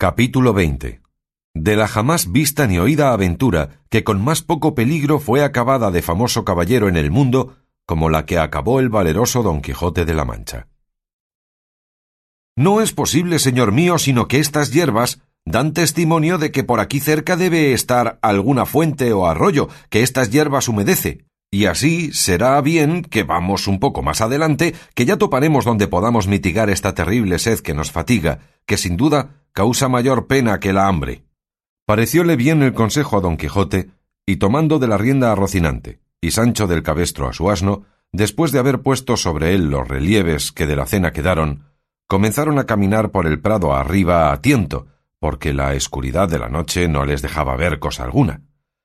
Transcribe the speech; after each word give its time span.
Capítulo 0.00 0.52
20 0.52 1.00
De 1.54 1.74
la 1.74 1.88
jamás 1.88 2.30
vista 2.30 2.68
ni 2.68 2.78
oída 2.78 3.12
aventura 3.12 3.80
que 3.90 4.04
con 4.04 4.22
más 4.22 4.42
poco 4.42 4.76
peligro 4.76 5.18
fue 5.18 5.42
acabada 5.42 5.90
de 5.90 6.02
famoso 6.02 6.44
caballero 6.44 6.88
en 6.88 6.96
el 6.96 7.10
mundo 7.10 7.56
como 7.84 8.08
la 8.08 8.24
que 8.24 8.38
acabó 8.38 8.78
el 8.78 8.90
valeroso 8.90 9.42
Don 9.42 9.60
Quijote 9.60 10.04
de 10.04 10.14
la 10.14 10.24
Mancha. 10.24 10.68
No 12.56 12.80
es 12.80 12.92
posible, 12.92 13.40
señor 13.40 13.72
mío, 13.72 13.98
sino 13.98 14.28
que 14.28 14.38
estas 14.38 14.70
hierbas 14.70 15.20
dan 15.44 15.72
testimonio 15.72 16.38
de 16.38 16.52
que 16.52 16.62
por 16.62 16.78
aquí 16.78 17.00
cerca 17.00 17.36
debe 17.36 17.72
estar 17.72 18.20
alguna 18.22 18.66
fuente 18.66 19.12
o 19.12 19.26
arroyo 19.26 19.68
que 19.90 20.04
estas 20.04 20.30
hierbas 20.30 20.68
humedece, 20.68 21.26
y 21.50 21.66
así 21.66 22.12
será 22.12 22.60
bien 22.60 23.02
que 23.02 23.22
vamos 23.22 23.68
un 23.68 23.80
poco 23.80 24.02
más 24.02 24.20
adelante, 24.20 24.74
que 24.94 25.06
ya 25.06 25.16
toparemos 25.16 25.64
donde 25.64 25.88
podamos 25.88 26.28
mitigar 26.28 26.68
esta 26.68 26.94
terrible 26.94 27.38
sed 27.38 27.60
que 27.60 27.74
nos 27.74 27.90
fatiga, 27.90 28.40
que 28.66 28.76
sin 28.76 28.96
duda 28.96 29.44
causa 29.52 29.88
mayor 29.88 30.26
pena 30.26 30.60
que 30.60 30.72
la 30.72 30.88
hambre. 30.88 31.24
Parecióle 31.86 32.36
bien 32.36 32.62
el 32.62 32.74
consejo 32.74 33.16
a 33.16 33.20
don 33.20 33.38
Quijote, 33.38 33.90
y 34.26 34.36
tomando 34.36 34.78
de 34.78 34.88
la 34.88 34.98
rienda 34.98 35.32
a 35.32 35.34
Rocinante, 35.34 36.00
y 36.20 36.32
Sancho 36.32 36.66
del 36.66 36.82
cabestro 36.82 37.28
a 37.28 37.32
su 37.32 37.50
asno, 37.50 37.84
después 38.12 38.52
de 38.52 38.58
haber 38.58 38.82
puesto 38.82 39.16
sobre 39.16 39.54
él 39.54 39.70
los 39.70 39.88
relieves 39.88 40.52
que 40.52 40.66
de 40.66 40.76
la 40.76 40.84
cena 40.84 41.14
quedaron, 41.14 41.64
comenzaron 42.06 42.58
a 42.58 42.64
caminar 42.64 43.10
por 43.10 43.26
el 43.26 43.40
prado 43.40 43.74
arriba 43.74 44.32
a 44.32 44.42
tiento, 44.42 44.86
porque 45.18 45.54
la 45.54 45.74
escuridad 45.74 46.28
de 46.28 46.38
la 46.38 46.50
noche 46.50 46.88
no 46.88 47.06
les 47.06 47.22
dejaba 47.22 47.56
ver 47.56 47.78
cosa 47.78 48.04
alguna. 48.04 48.42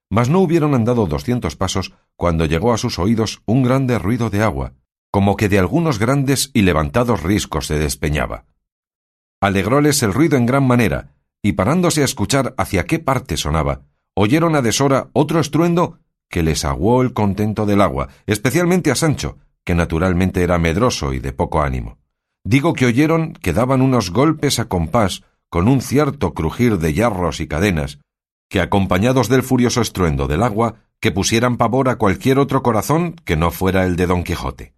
Mas 0.09 0.29
no 0.29 0.39
hubieron 0.39 0.73
andado 0.73 1.05
doscientos 1.05 1.55
pasos 1.55 1.93
cuando 2.15 2.45
llegó 2.45 2.73
a 2.73 2.77
sus 2.77 2.99
oídos 2.99 3.41
un 3.45 3.63
grande 3.63 3.99
ruido 3.99 4.29
de 4.29 4.43
agua, 4.43 4.73
como 5.11 5.35
que 5.35 5.49
de 5.49 5.59
algunos 5.59 5.99
grandes 5.99 6.51
y 6.53 6.63
levantados 6.63 7.21
riscos 7.21 7.67
se 7.67 7.77
despeñaba. 7.77 8.45
Alegróles 9.41 10.01
el 10.03 10.13
ruido 10.13 10.37
en 10.37 10.45
gran 10.45 10.65
manera, 10.65 11.15
y 11.41 11.53
parándose 11.53 12.01
a 12.01 12.05
escuchar 12.05 12.55
hacia 12.57 12.85
qué 12.85 12.99
parte 12.99 13.37
sonaba, 13.37 13.81
oyeron 14.15 14.55
a 14.55 14.61
deshora 14.61 15.09
otro 15.13 15.39
estruendo 15.39 15.99
que 16.29 16.43
les 16.43 16.65
aguó 16.65 17.01
el 17.01 17.13
contento 17.13 17.65
del 17.65 17.81
agua, 17.81 18.07
especialmente 18.25 18.89
a 18.89 18.95
Sancho, 18.95 19.37
que 19.63 19.75
naturalmente 19.75 20.41
era 20.41 20.57
medroso 20.57 21.13
y 21.13 21.19
de 21.19 21.31
poco 21.31 21.61
ánimo. 21.61 21.99
Digo 22.43 22.73
que 22.73 22.85
oyeron 22.85 23.33
que 23.33 23.53
daban 23.53 23.81
unos 23.81 24.11
golpes 24.11 24.59
a 24.59 24.65
compás 24.65 25.23
con 25.49 25.67
un 25.67 25.81
cierto 25.81 26.33
crujir 26.33 26.79
de 26.79 26.93
yarros 26.93 27.39
y 27.39 27.47
cadenas, 27.47 27.99
que 28.49 28.59
acompañados 28.59 29.29
del 29.29 29.43
furioso 29.43 29.81
estruendo 29.81 30.27
del 30.27 30.43
agua, 30.43 30.75
que 31.03 31.11
pusieran 31.11 31.57
pavor 31.57 31.89
a 31.89 31.97
cualquier 31.97 32.39
otro 32.39 32.63
corazón 32.63 33.17
que 33.25 33.35
no 33.35 33.51
fuera 33.51 33.83
el 33.83 33.97
de 33.97 34.07
don 34.07 34.23
Quijote. 34.23 34.73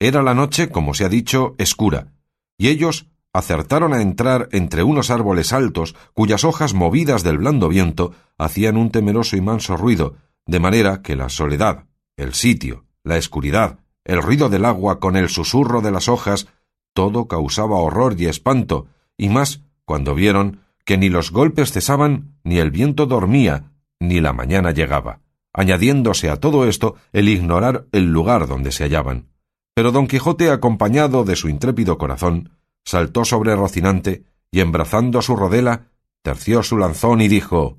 Era 0.00 0.20
la 0.20 0.34
noche, 0.34 0.68
como 0.68 0.94
se 0.94 1.04
ha 1.04 1.08
dicho, 1.08 1.54
escura, 1.58 2.08
y 2.56 2.66
ellos 2.66 3.06
acertaron 3.32 3.94
a 3.94 4.02
entrar 4.02 4.48
entre 4.50 4.82
unos 4.82 5.10
árboles 5.10 5.52
altos 5.52 5.94
cuyas 6.12 6.42
hojas 6.42 6.74
movidas 6.74 7.22
del 7.22 7.38
blando 7.38 7.68
viento 7.68 8.14
hacían 8.36 8.76
un 8.76 8.90
temeroso 8.90 9.36
y 9.36 9.40
manso 9.40 9.76
ruido, 9.76 10.16
de 10.44 10.58
manera 10.58 11.02
que 11.02 11.14
la 11.14 11.28
soledad, 11.28 11.84
el 12.16 12.34
sitio, 12.34 12.86
la 13.04 13.16
escuridad, 13.16 13.78
el 14.02 14.20
ruido 14.20 14.48
del 14.48 14.64
agua 14.64 14.98
con 14.98 15.14
el 15.14 15.28
susurro 15.28 15.82
de 15.82 15.92
las 15.92 16.08
hojas, 16.08 16.48
todo 16.94 17.28
causaba 17.28 17.76
horror 17.76 18.20
y 18.20 18.26
espanto, 18.26 18.88
y 19.16 19.28
más 19.28 19.62
cuando 19.84 20.16
vieron 20.16 20.62
que 20.84 20.98
ni 20.98 21.08
los 21.08 21.30
golpes 21.30 21.70
cesaban, 21.70 22.34
ni 22.42 22.58
el 22.58 22.72
viento 22.72 23.06
dormía, 23.06 23.70
ni 24.00 24.20
la 24.20 24.32
mañana 24.32 24.72
llegaba, 24.72 25.20
añadiéndose 25.52 26.30
a 26.30 26.36
todo 26.36 26.66
esto 26.66 26.96
el 27.12 27.28
ignorar 27.28 27.86
el 27.92 28.12
lugar 28.12 28.46
donde 28.46 28.72
se 28.72 28.84
hallaban. 28.84 29.28
Pero 29.74 29.92
don 29.92 30.06
Quijote, 30.06 30.50
acompañado 30.50 31.24
de 31.24 31.36
su 31.36 31.48
intrépido 31.48 31.98
corazón, 31.98 32.50
saltó 32.84 33.24
sobre 33.24 33.54
Rocinante 33.54 34.24
y 34.50 34.60
embrazando 34.60 35.22
su 35.22 35.36
rodela, 35.36 35.88
terció 36.22 36.62
su 36.62 36.78
lanzón 36.78 37.20
y 37.20 37.28
dijo 37.28 37.78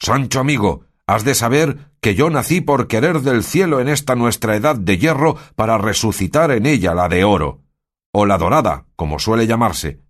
Sancho 0.00 0.40
amigo, 0.40 0.84
has 1.06 1.24
de 1.24 1.34
saber 1.34 1.90
que 2.00 2.14
yo 2.14 2.30
nací 2.30 2.60
por 2.60 2.86
querer 2.86 3.20
del 3.22 3.42
cielo 3.42 3.80
en 3.80 3.88
esta 3.88 4.14
nuestra 4.14 4.54
edad 4.54 4.76
de 4.76 4.98
hierro 4.98 5.36
para 5.56 5.78
resucitar 5.78 6.50
en 6.52 6.66
ella 6.66 6.94
la 6.94 7.08
de 7.08 7.24
oro, 7.24 7.62
o 8.12 8.26
la 8.26 8.38
dorada, 8.38 8.86
como 8.94 9.18
suele 9.18 9.46
llamarse, 9.46 10.00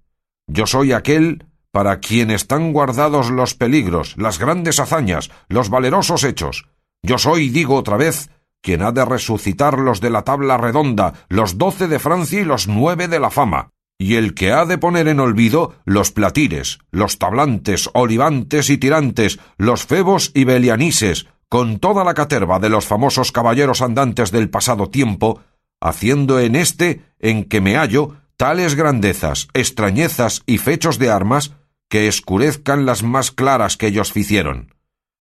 yo 0.50 0.66
soy 0.66 0.92
aquel 0.92 1.46
para 1.78 2.00
quien 2.00 2.32
están 2.32 2.72
guardados 2.72 3.30
los 3.30 3.54
peligros, 3.54 4.16
las 4.16 4.40
grandes 4.40 4.80
hazañas, 4.80 5.30
los 5.48 5.70
valerosos 5.70 6.24
hechos. 6.24 6.66
Yo 7.04 7.18
soy, 7.18 7.50
digo 7.50 7.76
otra 7.76 7.96
vez, 7.96 8.30
quien 8.60 8.82
ha 8.82 8.90
de 8.90 9.04
resucitar 9.04 9.78
los 9.78 10.00
de 10.00 10.10
la 10.10 10.24
tabla 10.24 10.56
redonda, 10.56 11.12
los 11.28 11.56
doce 11.56 11.86
de 11.86 12.00
Francia 12.00 12.40
y 12.40 12.44
los 12.44 12.66
nueve 12.66 13.06
de 13.06 13.20
la 13.20 13.30
fama, 13.30 13.70
y 13.96 14.16
el 14.16 14.34
que 14.34 14.50
ha 14.50 14.64
de 14.64 14.76
poner 14.76 15.06
en 15.06 15.20
olvido 15.20 15.76
los 15.84 16.10
platires, 16.10 16.80
los 16.90 17.16
tablantes, 17.18 17.88
olivantes 17.94 18.70
y 18.70 18.78
tirantes, 18.78 19.38
los 19.56 19.86
febos 19.86 20.32
y 20.34 20.42
belianises, 20.42 21.28
con 21.48 21.78
toda 21.78 22.02
la 22.02 22.14
caterva 22.14 22.58
de 22.58 22.70
los 22.70 22.86
famosos 22.86 23.30
caballeros 23.30 23.82
andantes 23.82 24.32
del 24.32 24.50
pasado 24.50 24.90
tiempo, 24.90 25.42
haciendo 25.80 26.40
en 26.40 26.56
este 26.56 27.02
en 27.20 27.44
que 27.44 27.60
me 27.60 27.76
hallo 27.76 28.16
tales 28.36 28.74
grandezas, 28.74 29.46
extrañezas 29.54 30.42
y 30.44 30.58
fechos 30.58 30.98
de 30.98 31.10
armas 31.10 31.52
que 31.88 32.08
escurezcan 32.08 32.86
las 32.86 33.02
más 33.02 33.30
claras 33.30 33.76
que 33.76 33.86
ellos 33.86 34.12
ficieron. 34.12 34.74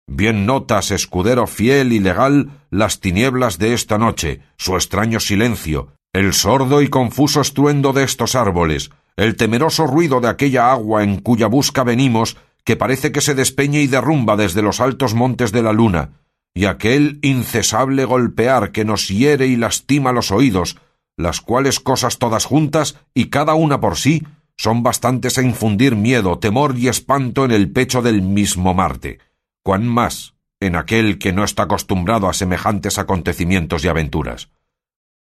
Bien 0.07 0.45
notas, 0.45 0.91
escudero 0.91 1.47
fiel 1.47 1.93
y 1.93 1.99
legal, 1.99 2.61
las 2.69 2.99
tinieblas 2.99 3.57
de 3.57 3.73
esta 3.73 3.97
noche, 3.97 4.41
su 4.57 4.75
extraño 4.75 5.19
silencio, 5.19 5.93
el 6.13 6.33
sordo 6.33 6.81
y 6.81 6.89
confuso 6.89 7.41
estruendo 7.41 7.91
de 7.91 8.03
estos 8.03 8.35
árboles, 8.35 8.91
el 9.15 9.35
temeroso 9.35 9.87
ruido 9.87 10.21
de 10.21 10.27
aquella 10.27 10.71
agua 10.71 11.03
en 11.03 11.19
cuya 11.19 11.47
busca 11.47 11.83
venimos, 11.83 12.37
que 12.63 12.75
parece 12.75 13.11
que 13.11 13.21
se 13.21 13.35
despeña 13.35 13.79
y 13.79 13.87
derrumba 13.87 14.35
desde 14.35 14.61
los 14.61 14.79
altos 14.79 15.13
montes 15.13 15.51
de 15.51 15.63
la 15.63 15.73
luna, 15.73 16.11
y 16.53 16.65
aquel 16.65 17.19
incesable 17.21 18.05
golpear 18.05 18.71
que 18.71 18.85
nos 18.85 19.07
hiere 19.07 19.47
y 19.47 19.55
lastima 19.55 20.11
los 20.11 20.31
oídos, 20.31 20.77
las 21.17 21.41
cuales 21.41 21.79
cosas 21.79 22.17
todas 22.17 22.45
juntas 22.45 22.97
y 23.13 23.25
cada 23.29 23.55
una 23.55 23.79
por 23.79 23.97
sí 23.97 24.23
son 24.57 24.83
bastantes 24.83 25.38
a 25.38 25.41
infundir 25.41 25.95
miedo, 25.95 26.39
temor 26.39 26.77
y 26.77 26.88
espanto 26.88 27.45
en 27.45 27.51
el 27.51 27.71
pecho 27.71 28.01
del 28.01 28.21
mismo 28.21 28.73
Marte, 28.73 29.19
cuán 29.63 29.88
más 29.88 30.35
en 30.59 30.75
aquel 30.75 31.19
que 31.19 31.33
no 31.33 31.43
está 31.43 31.63
acostumbrado 31.63 32.27
a 32.27 32.33
semejantes 32.33 32.97
acontecimientos 32.97 33.83
y 33.83 33.88
aventuras. 33.88 34.49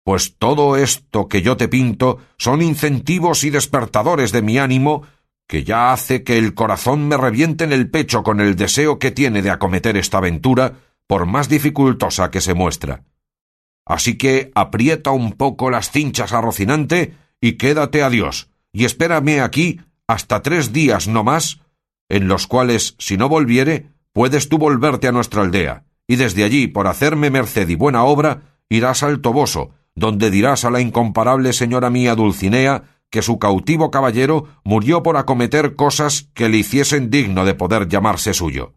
Pues 0.02 0.36
todo 0.38 0.76
esto 0.76 1.28
que 1.28 1.42
yo 1.42 1.56
te 1.56 1.68
pinto 1.68 2.18
son 2.38 2.62
incentivos 2.62 3.44
y 3.44 3.50
despertadores 3.50 4.32
de 4.32 4.42
mi 4.42 4.58
ánimo 4.58 5.02
que 5.46 5.64
ya 5.64 5.92
hace 5.92 6.22
que 6.22 6.38
el 6.38 6.54
corazón 6.54 7.08
me 7.08 7.16
reviente 7.16 7.64
en 7.64 7.72
el 7.72 7.90
pecho 7.90 8.22
con 8.22 8.40
el 8.40 8.54
deseo 8.54 9.00
que 9.00 9.10
tiene 9.10 9.42
de 9.42 9.50
acometer 9.50 9.96
esta 9.96 10.18
aventura, 10.18 10.74
por 11.08 11.26
más 11.26 11.48
dificultosa 11.48 12.30
que 12.30 12.40
se 12.40 12.54
muestra. 12.54 13.02
Así 13.84 14.16
que 14.16 14.52
aprieta 14.54 15.10
un 15.10 15.32
poco 15.32 15.68
las 15.68 15.90
cinchas 15.90 16.32
a 16.32 16.40
Rocinante 16.40 17.14
y 17.40 17.54
quédate 17.54 18.04
a 18.04 18.10
Dios, 18.10 18.49
y 18.72 18.84
espérame 18.84 19.40
aquí 19.40 19.80
hasta 20.06 20.42
tres 20.42 20.72
días 20.72 21.08
no 21.08 21.24
más, 21.24 21.60
en 22.08 22.28
los 22.28 22.46
cuales, 22.46 22.96
si 22.98 23.16
no 23.16 23.28
volviere, 23.28 23.90
puedes 24.12 24.48
tú 24.48 24.58
volverte 24.58 25.06
a 25.06 25.12
nuestra 25.12 25.42
aldea, 25.42 25.84
y 26.06 26.16
desde 26.16 26.42
allí, 26.42 26.66
por 26.66 26.88
hacerme 26.88 27.30
merced 27.30 27.68
y 27.68 27.76
buena 27.76 28.04
obra, 28.04 28.58
irás 28.68 29.02
al 29.02 29.20
Toboso, 29.20 29.70
donde 29.94 30.30
dirás 30.30 30.64
a 30.64 30.70
la 30.70 30.80
incomparable 30.80 31.52
señora 31.52 31.90
mía 31.90 32.14
Dulcinea 32.14 32.84
que 33.10 33.22
su 33.22 33.38
cautivo 33.38 33.90
caballero 33.90 34.48
murió 34.64 35.02
por 35.02 35.16
acometer 35.16 35.74
cosas 35.74 36.30
que 36.34 36.48
le 36.48 36.58
hiciesen 36.58 37.10
digno 37.10 37.44
de 37.44 37.54
poder 37.54 37.88
llamarse 37.88 38.34
suyo. 38.34 38.74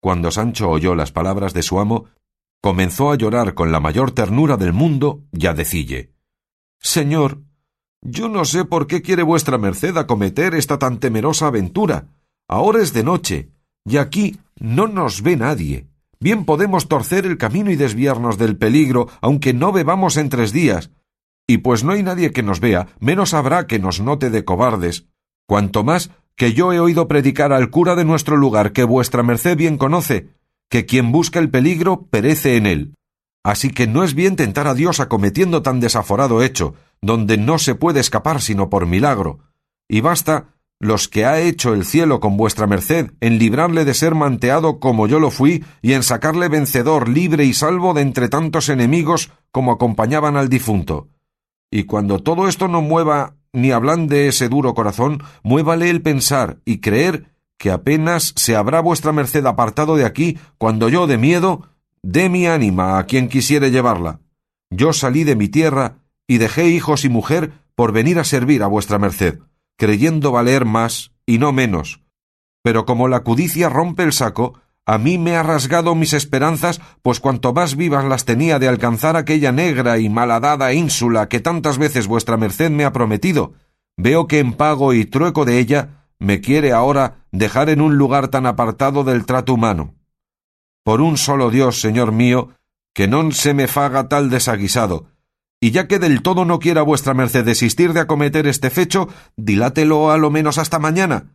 Cuando 0.00 0.30
Sancho 0.30 0.70
oyó 0.70 0.94
las 0.94 1.12
palabras 1.12 1.54
de 1.54 1.62
su 1.62 1.80
amo, 1.80 2.06
comenzó 2.62 3.10
a 3.10 3.16
llorar 3.16 3.54
con 3.54 3.72
la 3.72 3.80
mayor 3.80 4.12
ternura 4.12 4.56
del 4.56 4.72
mundo 4.72 5.24
y 5.32 5.46
a 5.46 5.54
decille 5.54 6.12
Señor, 6.80 7.42
yo 8.02 8.28
no 8.28 8.44
sé 8.44 8.64
por 8.64 8.86
qué 8.86 9.02
quiere 9.02 9.22
vuestra 9.22 9.58
merced 9.58 9.96
acometer 9.96 10.54
esta 10.54 10.78
tan 10.78 10.98
temerosa 10.98 11.48
aventura. 11.48 12.06
Ahora 12.48 12.82
es 12.82 12.92
de 12.92 13.02
noche, 13.02 13.50
y 13.84 13.96
aquí 13.96 14.38
no 14.58 14.86
nos 14.86 15.22
ve 15.22 15.36
nadie. 15.36 15.86
Bien 16.20 16.44
podemos 16.44 16.88
torcer 16.88 17.26
el 17.26 17.38
camino 17.38 17.70
y 17.70 17.76
desviarnos 17.76 18.38
del 18.38 18.56
peligro, 18.56 19.08
aunque 19.20 19.54
no 19.54 19.72
bebamos 19.72 20.16
en 20.16 20.28
tres 20.28 20.52
días. 20.52 20.90
Y 21.46 21.58
pues 21.58 21.84
no 21.84 21.92
hay 21.92 22.02
nadie 22.02 22.32
que 22.32 22.42
nos 22.42 22.60
vea, 22.60 22.88
menos 23.00 23.34
habrá 23.34 23.66
que 23.66 23.78
nos 23.78 24.00
note 24.00 24.30
de 24.30 24.44
cobardes. 24.44 25.06
Cuanto 25.46 25.84
más 25.84 26.10
que 26.36 26.52
yo 26.52 26.72
he 26.72 26.80
oído 26.80 27.08
predicar 27.08 27.52
al 27.52 27.70
cura 27.70 27.96
de 27.96 28.04
nuestro 28.04 28.36
lugar 28.36 28.72
que 28.72 28.84
vuestra 28.84 29.22
merced 29.22 29.56
bien 29.56 29.78
conoce, 29.78 30.28
que 30.70 30.86
quien 30.86 31.10
busca 31.10 31.38
el 31.38 31.50
peligro 31.50 32.06
perece 32.10 32.56
en 32.56 32.66
él. 32.66 32.94
Así 33.44 33.70
que 33.70 33.86
no 33.86 34.04
es 34.04 34.14
bien 34.14 34.36
tentar 34.36 34.66
a 34.68 34.74
Dios 34.74 35.00
acometiendo 35.00 35.62
tan 35.62 35.80
desaforado 35.80 36.42
hecho, 36.42 36.74
donde 37.02 37.38
no 37.38 37.58
se 37.58 37.74
puede 37.74 38.00
escapar 38.00 38.40
sino 38.40 38.70
por 38.70 38.86
milagro. 38.86 39.40
Y 39.88 40.00
basta 40.00 40.54
los 40.80 41.08
que 41.08 41.24
ha 41.24 41.40
hecho 41.40 41.74
el 41.74 41.84
cielo 41.84 42.20
con 42.20 42.36
vuestra 42.36 42.66
merced 42.66 43.12
en 43.20 43.38
librarle 43.38 43.84
de 43.84 43.94
ser 43.94 44.14
manteado 44.14 44.78
como 44.78 45.06
yo 45.06 45.18
lo 45.18 45.30
fui 45.30 45.64
y 45.82 45.94
en 45.94 46.02
sacarle 46.02 46.48
vencedor, 46.48 47.08
libre 47.08 47.44
y 47.44 47.52
salvo 47.52 47.94
de 47.94 48.02
entre 48.02 48.28
tantos 48.28 48.68
enemigos 48.68 49.32
como 49.50 49.72
acompañaban 49.72 50.36
al 50.36 50.48
difunto. 50.48 51.08
Y 51.70 51.84
cuando 51.84 52.20
todo 52.20 52.48
esto 52.48 52.68
no 52.68 52.80
mueva 52.80 53.34
ni 53.52 53.72
ablande 53.72 54.28
ese 54.28 54.48
duro 54.48 54.74
corazón, 54.74 55.22
muévale 55.42 55.90
el 55.90 56.00
pensar 56.00 56.58
y 56.64 56.78
creer 56.78 57.34
que 57.58 57.70
apenas 57.72 58.32
se 58.36 58.54
habrá 58.54 58.80
vuestra 58.80 59.12
merced 59.12 59.44
apartado 59.46 59.96
de 59.96 60.04
aquí 60.04 60.38
cuando 60.58 60.88
yo, 60.88 61.06
de 61.08 61.18
miedo, 61.18 61.68
dé 62.02 62.28
mi 62.28 62.46
ánima 62.46 62.98
a 62.98 63.04
quien 63.04 63.28
quisiere 63.28 63.70
llevarla. 63.70 64.20
Yo 64.70 64.92
salí 64.92 65.24
de 65.24 65.34
mi 65.34 65.48
tierra 65.48 65.96
y 66.28 66.38
dejé 66.38 66.68
hijos 66.68 67.04
y 67.04 67.08
mujer 67.08 67.50
por 67.74 67.90
venir 67.90 68.20
a 68.20 68.24
servir 68.24 68.62
a 68.62 68.68
vuestra 68.68 68.98
merced, 68.98 69.40
creyendo 69.76 70.30
valer 70.30 70.64
más 70.64 71.12
y 71.26 71.38
no 71.38 71.52
menos. 71.52 72.02
Pero 72.62 72.84
como 72.84 73.08
la 73.08 73.20
cudicia 73.20 73.68
rompe 73.68 74.04
el 74.04 74.12
saco, 74.12 74.60
a 74.84 74.98
mí 74.98 75.18
me 75.18 75.36
ha 75.36 75.42
rasgado 75.42 75.94
mis 75.94 76.12
esperanzas, 76.12 76.80
pues 77.02 77.20
cuanto 77.20 77.52
más 77.52 77.76
vivas 77.76 78.04
las 78.04 78.24
tenía 78.24 78.58
de 78.58 78.68
alcanzar 78.68 79.16
aquella 79.16 79.52
negra 79.52 79.98
y 79.98 80.08
malhadada 80.08 80.72
ínsula 80.72 81.28
que 81.28 81.40
tantas 81.40 81.78
veces 81.78 82.06
vuestra 82.06 82.36
merced 82.36 82.70
me 82.70 82.84
ha 82.84 82.92
prometido, 82.92 83.54
veo 83.96 84.26
que 84.26 84.38
en 84.38 84.52
pago 84.52 84.94
y 84.94 85.04
trueco 85.04 85.44
de 85.44 85.58
ella 85.58 86.06
me 86.18 86.40
quiere 86.40 86.72
ahora 86.72 87.26
dejar 87.32 87.68
en 87.68 87.80
un 87.80 87.96
lugar 87.96 88.28
tan 88.28 88.46
apartado 88.46 89.04
del 89.04 89.24
trato 89.26 89.54
humano. 89.54 89.94
Por 90.84 91.00
un 91.00 91.16
solo 91.16 91.50
Dios, 91.50 91.80
señor 91.80 92.12
mío, 92.12 92.50
que 92.94 93.06
non 93.06 93.30
se 93.30 93.52
me 93.54 93.68
faga 93.68 94.08
tal 94.08 94.32
desaguisado, 94.32 95.06
y 95.60 95.70
ya 95.72 95.88
que 95.88 95.98
del 95.98 96.22
todo 96.22 96.44
no 96.44 96.58
quiera 96.58 96.82
vuestra 96.82 97.14
merced 97.14 97.44
desistir 97.44 97.92
de 97.92 98.00
acometer 98.00 98.46
este 98.46 98.70
fecho, 98.70 99.08
dilátelo 99.36 100.10
a 100.10 100.18
lo 100.18 100.30
menos 100.30 100.58
hasta 100.58 100.78
mañana, 100.78 101.34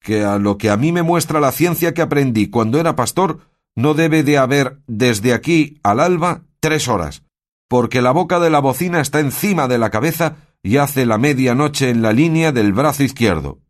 que 0.00 0.24
a 0.24 0.38
lo 0.38 0.58
que 0.58 0.70
a 0.70 0.76
mí 0.76 0.92
me 0.92 1.02
muestra 1.02 1.40
la 1.40 1.52
ciencia 1.52 1.92
que 1.94 2.02
aprendí 2.02 2.48
cuando 2.48 2.80
era 2.80 2.96
pastor, 2.96 3.40
no 3.76 3.94
debe 3.94 4.22
de 4.22 4.38
haber 4.38 4.80
desde 4.86 5.32
aquí 5.32 5.78
al 5.82 6.00
alba 6.00 6.42
tres 6.60 6.88
horas, 6.88 7.22
porque 7.68 8.02
la 8.02 8.12
boca 8.12 8.40
de 8.40 8.50
la 8.50 8.60
bocina 8.60 9.00
está 9.00 9.20
encima 9.20 9.68
de 9.68 9.78
la 9.78 9.90
cabeza 9.90 10.36
y 10.62 10.78
hace 10.78 11.06
la 11.06 11.18
media 11.18 11.54
noche 11.54 11.90
en 11.90 12.02
la 12.02 12.12
línea 12.12 12.52
del 12.52 12.72
brazo 12.72 13.04
izquierdo. 13.04 13.60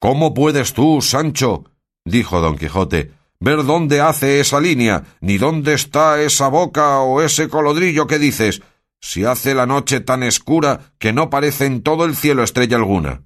¿Cómo 0.00 0.32
puedes 0.32 0.72
tú, 0.72 1.02
Sancho? 1.02 1.64
dijo 2.06 2.40
don 2.40 2.56
Quijote, 2.56 3.12
ver 3.40 3.64
dónde 3.64 4.00
hace 4.00 4.38
esa 4.40 4.60
línea, 4.60 5.04
ni 5.20 5.38
dónde 5.38 5.72
está 5.72 6.20
esa 6.20 6.48
boca 6.48 7.00
o 7.00 7.22
ese 7.22 7.48
colodrillo 7.48 8.06
que 8.06 8.18
dices, 8.18 8.62
si 9.00 9.24
hace 9.24 9.54
la 9.54 9.66
noche 9.66 10.00
tan 10.00 10.22
escura 10.22 10.92
que 10.98 11.12
no 11.14 11.30
parece 11.30 11.64
en 11.64 11.82
todo 11.82 12.04
el 12.04 12.14
cielo 12.14 12.42
estrella 12.42 12.76
alguna. 12.76 13.22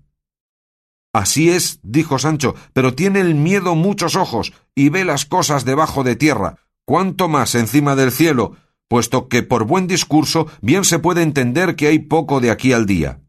Así 1.13 1.51
es, 1.51 1.81
dijo 1.83 2.19
Sancho, 2.19 2.55
pero 2.73 2.95
tiene 2.95 3.21
el 3.21 3.35
miedo 3.35 3.75
muchos 3.75 4.17
ojos 4.17 4.53
y 4.75 4.89
ve 4.89 5.05
las 5.05 5.27
cosas 5.27 5.65
debajo 5.65 6.05
de 6.05 6.17
tierra, 6.17 6.59
cuanto 6.85 7.29
más 7.29 7.55
encima 7.55 7.97
del 7.97 8.13
cielo, 8.13 8.57
puesto 8.89 9.29
que 9.29 9.43
por 9.43 9.65
buen 9.65 9.87
discurso 9.87 10.47
bien 10.61 10.85
se 10.85 10.99
puede 10.99 11.23
entender 11.23 11.77
que 11.77 11.89
hay 11.89 11.99
poco 12.01 12.41
de 12.41 12.51
aquí 12.51 12.73
al 12.73 12.87
día. 12.87 13.21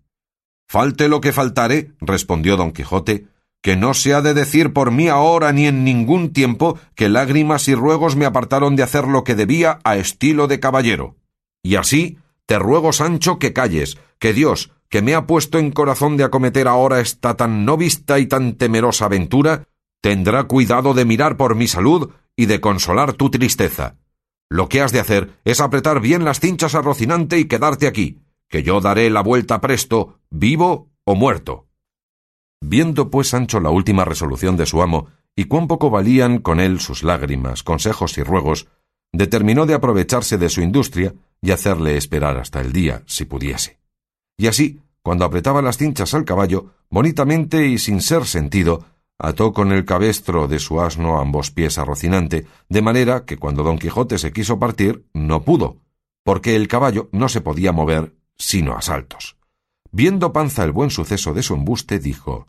Falte 0.68 1.08
lo 1.08 1.22
que 1.22 1.32
faltare, 1.32 1.92
respondió 2.00 2.58
don 2.58 2.72
Quijote, 2.72 3.28
que 3.66 3.76
no 3.76 3.96
se 3.96 4.14
ha 4.14 4.22
de 4.22 4.36
decir 4.36 4.74
por 4.74 4.92
mí 4.92 5.08
ahora 5.08 5.52
ni 5.52 5.66
en 5.66 5.84
ningún 5.84 6.34
tiempo 6.34 6.78
que 6.94 7.10
lágrimas 7.10 7.68
y 7.68 7.74
ruegos 7.74 8.16
me 8.16 8.28
apartaron 8.28 8.76
de 8.76 8.84
hacer 8.84 9.08
lo 9.08 9.24
que 9.24 9.34
debía 9.34 9.80
a 9.84 9.98
estilo 9.98 10.46
de 10.46 10.60
caballero. 10.60 11.16
Y 11.64 11.76
así 11.76 12.20
te 12.46 12.60
ruego, 12.60 12.94
Sancho, 12.94 13.40
que 13.40 13.54
calles, 13.54 13.98
que 14.20 14.34
Dios, 14.34 14.72
que 14.88 15.02
me 15.02 15.16
ha 15.16 15.26
puesto 15.26 15.58
en 15.58 15.72
corazón 15.72 16.16
de 16.16 16.26
acometer 16.26 16.68
ahora 16.68 17.00
esta 17.00 17.38
tan 17.38 17.66
no 17.66 17.76
vista 17.76 18.20
y 18.20 18.28
tan 18.28 18.54
temerosa 18.54 19.06
aventura, 19.06 19.64
tendrá 20.00 20.44
cuidado 20.44 20.94
de 20.94 21.06
mirar 21.06 21.36
por 21.36 21.56
mi 21.56 21.68
salud 21.68 22.12
y 22.36 22.46
de 22.46 22.62
consolar 22.62 23.14
tu 23.14 23.32
tristeza. 23.32 23.96
Lo 24.48 24.70
que 24.70 24.82
has 24.82 24.92
de 24.92 25.00
hacer 25.00 25.40
es 25.44 25.60
apretar 25.60 26.02
bien 26.02 26.24
las 26.24 26.40
cinchas 26.40 26.76
a 26.76 26.84
Rocinante 26.84 27.40
y 27.40 27.46
quedarte 27.46 27.88
aquí, 27.88 28.20
que 28.48 28.62
yo 28.62 28.80
daré 28.80 29.10
la 29.10 29.22
vuelta 29.22 29.60
presto, 29.60 30.20
vivo 30.30 30.92
o 31.04 31.16
muerto. 31.16 31.65
Viendo 32.68 33.12
pues 33.12 33.28
Sancho 33.28 33.60
la 33.60 33.70
última 33.70 34.06
resolución 34.06 34.58
de 34.58 34.66
su 34.66 34.82
amo, 34.82 35.10
y 35.36 35.44
cuán 35.44 35.68
poco 35.68 35.92
valían 35.92 36.40
con 36.40 36.60
él 36.60 36.80
sus 36.80 37.04
lágrimas, 37.04 37.62
consejos 37.62 38.18
y 38.18 38.24
ruegos, 38.24 38.68
determinó 39.14 39.68
de 39.68 39.76
aprovecharse 39.76 40.40
de 40.40 40.50
su 40.50 40.62
industria 40.62 41.14
y 41.44 41.52
hacerle 41.52 41.96
esperar 41.96 42.38
hasta 42.38 42.62
el 42.62 42.74
día, 42.74 43.04
si 43.06 43.26
pudiese. 43.26 43.78
Y 44.36 44.48
así, 44.48 44.80
cuando 45.04 45.26
apretaba 45.26 45.62
las 45.62 45.78
cinchas 45.78 46.16
al 46.16 46.26
caballo, 46.26 46.72
bonitamente 46.90 47.68
y 47.68 47.78
sin 47.78 48.02
ser 48.02 48.26
sentido, 48.26 48.84
ató 49.20 49.54
con 49.54 49.72
el 49.72 49.86
cabestro 49.86 50.48
de 50.48 50.58
su 50.58 50.82
asno 50.82 51.20
ambos 51.20 51.52
pies 51.52 51.78
a 51.78 51.86
Rocinante, 51.86 52.48
de 52.68 52.82
manera 52.82 53.26
que 53.26 53.38
cuando 53.38 53.62
don 53.62 53.78
Quijote 53.78 54.18
se 54.18 54.34
quiso 54.34 54.58
partir, 54.58 55.06
no 55.14 55.44
pudo, 55.44 55.78
porque 56.24 56.56
el 56.56 56.68
caballo 56.68 57.10
no 57.12 57.30
se 57.30 57.42
podía 57.42 57.72
mover 57.72 58.16
sino 58.40 58.76
a 58.76 58.82
saltos. 58.82 59.38
Viendo 59.92 60.34
Panza 60.34 60.64
el 60.64 60.72
buen 60.72 60.90
suceso 60.90 61.36
de 61.36 61.44
su 61.44 61.54
embuste, 61.54 62.00
dijo 62.00 62.48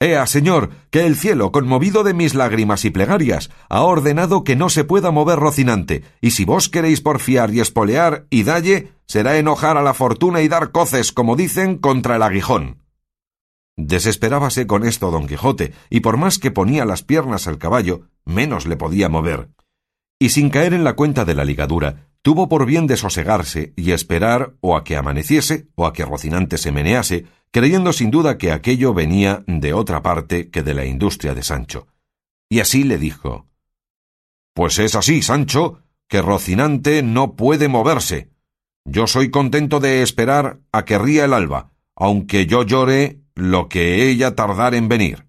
Ea, 0.00 0.26
señor, 0.26 0.70
que 0.90 1.06
el 1.06 1.16
cielo, 1.16 1.50
conmovido 1.50 2.04
de 2.04 2.14
mis 2.14 2.36
lágrimas 2.36 2.84
y 2.84 2.90
plegarias, 2.90 3.50
ha 3.68 3.82
ordenado 3.82 4.44
que 4.44 4.54
no 4.54 4.68
se 4.68 4.84
pueda 4.84 5.10
mover 5.10 5.40
Rocinante, 5.40 6.04
y 6.20 6.30
si 6.30 6.44
vos 6.44 6.68
queréis 6.68 7.00
porfiar 7.00 7.52
y 7.52 7.58
espolear 7.58 8.24
y 8.30 8.44
dalle, 8.44 8.92
será 9.06 9.38
enojar 9.38 9.76
a 9.76 9.82
la 9.82 9.94
fortuna 9.94 10.40
y 10.40 10.46
dar 10.46 10.70
coces, 10.70 11.10
como 11.10 11.34
dicen, 11.34 11.78
contra 11.78 12.14
el 12.14 12.22
aguijón. 12.22 12.84
Desesperábase 13.76 14.68
con 14.68 14.84
esto 14.84 15.10
don 15.10 15.26
Quijote, 15.26 15.72
y 15.90 15.98
por 15.98 16.16
más 16.16 16.38
que 16.38 16.52
ponía 16.52 16.84
las 16.84 17.02
piernas 17.02 17.48
al 17.48 17.58
caballo, 17.58 18.02
menos 18.24 18.66
le 18.66 18.76
podía 18.76 19.08
mover. 19.08 19.48
Y 20.20 20.28
sin 20.28 20.50
caer 20.50 20.74
en 20.74 20.84
la 20.84 20.94
cuenta 20.94 21.24
de 21.24 21.34
la 21.34 21.44
ligadura, 21.44 22.07
tuvo 22.22 22.48
por 22.48 22.66
bien 22.66 22.86
desosegarse 22.86 23.72
y 23.76 23.92
esperar 23.92 24.54
o 24.60 24.76
a 24.76 24.84
que 24.84 24.96
amaneciese 24.96 25.68
o 25.74 25.86
a 25.86 25.92
que 25.92 26.04
Rocinante 26.04 26.58
se 26.58 26.72
menease, 26.72 27.26
creyendo 27.50 27.92
sin 27.92 28.10
duda 28.10 28.38
que 28.38 28.52
aquello 28.52 28.94
venía 28.94 29.44
de 29.46 29.72
otra 29.72 30.02
parte 30.02 30.50
que 30.50 30.62
de 30.62 30.74
la 30.74 30.84
industria 30.84 31.34
de 31.34 31.42
Sancho. 31.42 31.86
Y 32.48 32.60
así 32.60 32.84
le 32.84 32.98
dijo 32.98 33.46
Pues 34.54 34.78
es 34.78 34.94
así, 34.94 35.22
Sancho, 35.22 35.82
que 36.08 36.22
Rocinante 36.22 37.02
no 37.02 37.36
puede 37.36 37.68
moverse. 37.68 38.30
Yo 38.84 39.06
soy 39.06 39.30
contento 39.30 39.80
de 39.80 40.02
esperar 40.02 40.60
a 40.72 40.84
que 40.84 40.98
ría 40.98 41.26
el 41.26 41.34
alba, 41.34 41.72
aunque 41.94 42.46
yo 42.46 42.62
llore 42.62 43.20
lo 43.34 43.68
que 43.68 44.08
ella 44.08 44.34
tardar 44.34 44.74
en 44.74 44.88
venir. 44.88 45.26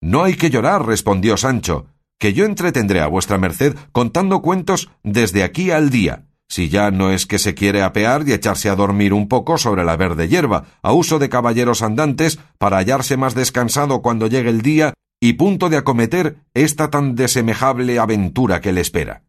No 0.00 0.24
hay 0.24 0.34
que 0.34 0.50
llorar, 0.50 0.84
respondió 0.84 1.36
Sancho, 1.36 1.86
que 2.18 2.32
yo 2.32 2.44
entretendré 2.44 3.00
a 3.00 3.06
vuestra 3.06 3.38
merced 3.38 3.76
contando 3.92 4.42
cuentos 4.42 4.90
desde 5.02 5.42
aquí 5.42 5.70
al 5.70 5.90
día, 5.90 6.24
si 6.48 6.68
ya 6.68 6.90
no 6.90 7.10
es 7.10 7.26
que 7.26 7.38
se 7.38 7.54
quiere 7.54 7.82
apear 7.82 8.26
y 8.26 8.32
echarse 8.32 8.70
a 8.70 8.74
dormir 8.74 9.12
un 9.12 9.28
poco 9.28 9.58
sobre 9.58 9.84
la 9.84 9.96
verde 9.96 10.28
hierba, 10.28 10.64
a 10.82 10.92
uso 10.92 11.18
de 11.18 11.28
caballeros 11.28 11.82
andantes, 11.82 12.38
para 12.58 12.78
hallarse 12.78 13.16
más 13.16 13.34
descansado 13.34 14.00
cuando 14.00 14.26
llegue 14.26 14.48
el 14.48 14.62
día 14.62 14.94
y 15.20 15.34
punto 15.34 15.68
de 15.68 15.76
acometer 15.76 16.38
esta 16.54 16.90
tan 16.90 17.14
desemejable 17.14 17.98
aventura 17.98 18.60
que 18.60 18.72
le 18.72 18.80
espera. 18.80 19.24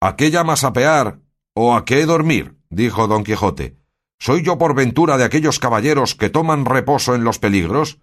¿A 0.00 0.16
qué 0.16 0.30
llamas 0.30 0.64
apear 0.64 1.18
o 1.54 1.74
a 1.74 1.84
qué 1.84 2.06
dormir? 2.06 2.56
dijo 2.70 3.06
don 3.06 3.24
Quijote. 3.24 3.76
¿Soy 4.18 4.42
yo 4.42 4.58
por 4.58 4.74
ventura 4.74 5.16
de 5.16 5.24
aquellos 5.24 5.58
caballeros 5.58 6.14
que 6.14 6.30
toman 6.30 6.64
reposo 6.64 7.14
en 7.14 7.24
los 7.24 7.38
peligros? 7.38 7.98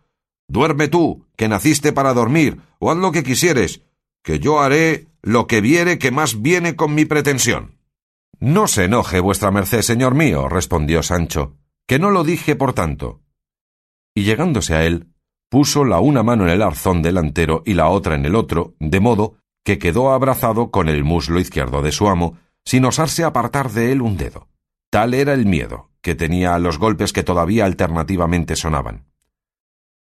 Duerme 0.47 0.87
tú, 0.87 1.25
que 1.35 1.47
naciste 1.47 1.91
para 1.91 2.13
dormir, 2.13 2.61
o 2.79 2.91
haz 2.91 2.97
lo 2.97 3.11
que 3.11 3.23
quisieres, 3.23 3.81
que 4.23 4.39
yo 4.39 4.59
haré 4.59 5.07
lo 5.21 5.47
que 5.47 5.61
viere 5.61 5.97
que 5.97 6.11
más 6.11 6.41
viene 6.41 6.75
con 6.75 6.93
mi 6.93 7.05
pretensión. 7.05 7.79
No 8.39 8.67
se 8.67 8.85
enoje 8.85 9.19
vuestra 9.19 9.51
merced, 9.51 9.81
señor 9.81 10.13
mío, 10.13 10.49
respondió 10.49 11.01
Sancho, 11.03 11.55
que 11.87 11.99
no 11.99 12.11
lo 12.11 12.23
dije 12.23 12.55
por 12.55 12.73
tanto. 12.73 13.21
Y 14.13 14.23
llegándose 14.23 14.75
a 14.75 14.85
él, 14.85 15.07
puso 15.49 15.85
la 15.85 15.99
una 15.99 16.21
mano 16.21 16.43
en 16.43 16.49
el 16.49 16.61
arzón 16.61 17.01
delantero 17.01 17.63
y 17.65 17.73
la 17.73 17.89
otra 17.89 18.15
en 18.15 18.25
el 18.25 18.35
otro, 18.35 18.75
de 18.79 18.99
modo 18.99 19.35
que 19.63 19.79
quedó 19.79 20.11
abrazado 20.11 20.69
con 20.69 20.89
el 20.89 21.03
muslo 21.03 21.39
izquierdo 21.39 21.81
de 21.81 21.91
su 21.91 22.07
amo, 22.07 22.37
sin 22.63 22.85
osarse 22.85 23.23
apartar 23.23 23.71
de 23.71 23.91
él 23.91 24.01
un 24.01 24.17
dedo. 24.17 24.47
Tal 24.91 25.13
era 25.13 25.33
el 25.33 25.45
miedo 25.45 25.89
que 26.01 26.13
tenía 26.13 26.53
a 26.53 26.59
los 26.59 26.77
golpes 26.77 27.13
que 27.13 27.23
todavía 27.23 27.65
alternativamente 27.65 28.55
sonaban. 28.55 29.05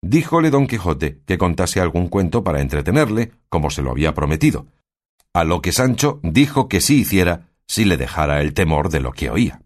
Díjole 0.06 0.50
don 0.50 0.66
Quijote 0.66 1.22
que 1.24 1.38
contase 1.38 1.80
algún 1.80 2.08
cuento 2.08 2.44
para 2.44 2.60
entretenerle, 2.60 3.32
como 3.48 3.70
se 3.70 3.80
lo 3.80 3.90
había 3.90 4.12
prometido, 4.12 4.66
a 5.32 5.44
lo 5.44 5.62
que 5.62 5.72
Sancho 5.72 6.20
dijo 6.22 6.68
que 6.68 6.82
sí 6.82 7.00
hiciera 7.00 7.48
si 7.66 7.86
le 7.86 7.96
dejara 7.96 8.42
el 8.42 8.52
temor 8.52 8.90
de 8.90 9.00
lo 9.00 9.12
que 9.12 9.30
oía. 9.30 9.62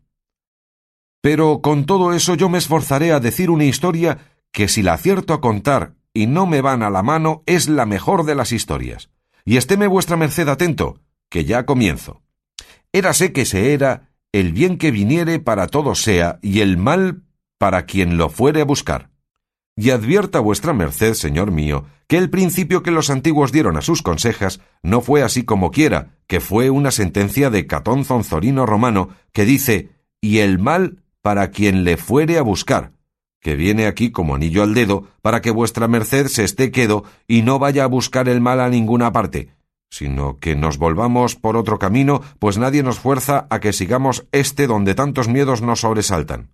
Pero 1.20 1.60
con 1.60 1.86
todo 1.86 2.12
eso 2.12 2.36
yo 2.36 2.48
me 2.48 2.58
esforzaré 2.58 3.10
a 3.10 3.18
decir 3.18 3.50
una 3.50 3.64
historia 3.64 4.18
que 4.52 4.68
si 4.68 4.80
la 4.80 4.92
acierto 4.92 5.34
a 5.34 5.40
contar 5.40 5.94
y 6.14 6.28
no 6.28 6.46
me 6.46 6.60
van 6.60 6.84
a 6.84 6.90
la 6.90 7.02
mano 7.02 7.42
es 7.46 7.68
la 7.68 7.84
mejor 7.84 8.24
de 8.24 8.36
las 8.36 8.52
historias. 8.52 9.10
Y 9.44 9.56
estéme 9.56 9.88
vuestra 9.88 10.16
merced 10.16 10.46
atento, 10.46 11.00
que 11.30 11.46
ya 11.46 11.66
comienzo. 11.66 12.22
Érase 12.92 13.32
que 13.32 13.44
se 13.44 13.72
era 13.72 14.10
el 14.30 14.52
bien 14.52 14.78
que 14.78 14.92
viniere 14.92 15.40
para 15.40 15.66
todos 15.66 16.00
sea 16.00 16.38
y 16.42 16.60
el 16.60 16.76
mal 16.76 17.24
para 17.58 17.86
quien 17.86 18.16
lo 18.16 18.28
fuere 18.28 18.60
a 18.60 18.64
buscar. 18.64 19.07
Y 19.80 19.90
advierta 19.90 20.40
vuestra 20.40 20.72
merced, 20.72 21.14
señor 21.14 21.52
mío, 21.52 21.84
que 22.08 22.18
el 22.18 22.30
principio 22.30 22.82
que 22.82 22.90
los 22.90 23.10
antiguos 23.10 23.52
dieron 23.52 23.76
a 23.76 23.80
sus 23.80 24.02
consejas 24.02 24.58
no 24.82 25.00
fue 25.00 25.22
así 25.22 25.44
como 25.44 25.70
quiera, 25.70 26.16
que 26.26 26.40
fue 26.40 26.68
una 26.68 26.90
sentencia 26.90 27.48
de 27.48 27.68
Catón 27.68 28.04
Zonzorino 28.04 28.66
romano 28.66 29.10
que 29.32 29.44
dice 29.44 29.90
y 30.20 30.38
el 30.38 30.58
mal 30.58 31.04
para 31.22 31.52
quien 31.52 31.84
le 31.84 31.96
fuere 31.96 32.38
a 32.38 32.42
buscar, 32.42 32.90
que 33.40 33.54
viene 33.54 33.86
aquí 33.86 34.10
como 34.10 34.34
anillo 34.34 34.64
al 34.64 34.74
dedo, 34.74 35.04
para 35.22 35.42
que 35.42 35.52
vuestra 35.52 35.86
merced 35.86 36.26
se 36.26 36.42
esté 36.42 36.72
quedo 36.72 37.04
y 37.28 37.42
no 37.42 37.60
vaya 37.60 37.84
a 37.84 37.86
buscar 37.86 38.28
el 38.28 38.40
mal 38.40 38.60
a 38.60 38.68
ninguna 38.68 39.12
parte, 39.12 39.50
sino 39.90 40.38
que 40.38 40.56
nos 40.56 40.78
volvamos 40.78 41.36
por 41.36 41.56
otro 41.56 41.78
camino, 41.78 42.20
pues 42.40 42.58
nadie 42.58 42.82
nos 42.82 42.98
fuerza 42.98 43.46
a 43.48 43.60
que 43.60 43.72
sigamos 43.72 44.26
este 44.32 44.66
donde 44.66 44.96
tantos 44.96 45.28
miedos 45.28 45.62
nos 45.62 45.82
sobresaltan. 45.82 46.50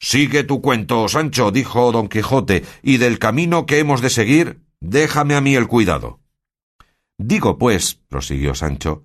Sigue 0.00 0.44
tu 0.44 0.62
cuento, 0.62 1.08
Sancho, 1.08 1.50
dijo 1.50 1.90
don 1.92 2.08
Quijote, 2.08 2.64
y 2.82 2.98
del 2.98 3.18
camino 3.18 3.66
que 3.66 3.78
hemos 3.78 4.00
de 4.00 4.10
seguir, 4.10 4.62
déjame 4.80 5.34
a 5.34 5.40
mí 5.40 5.56
el 5.56 5.66
cuidado. 5.66 6.20
Digo, 7.18 7.58
pues, 7.58 7.96
prosiguió 8.08 8.54
Sancho, 8.54 9.04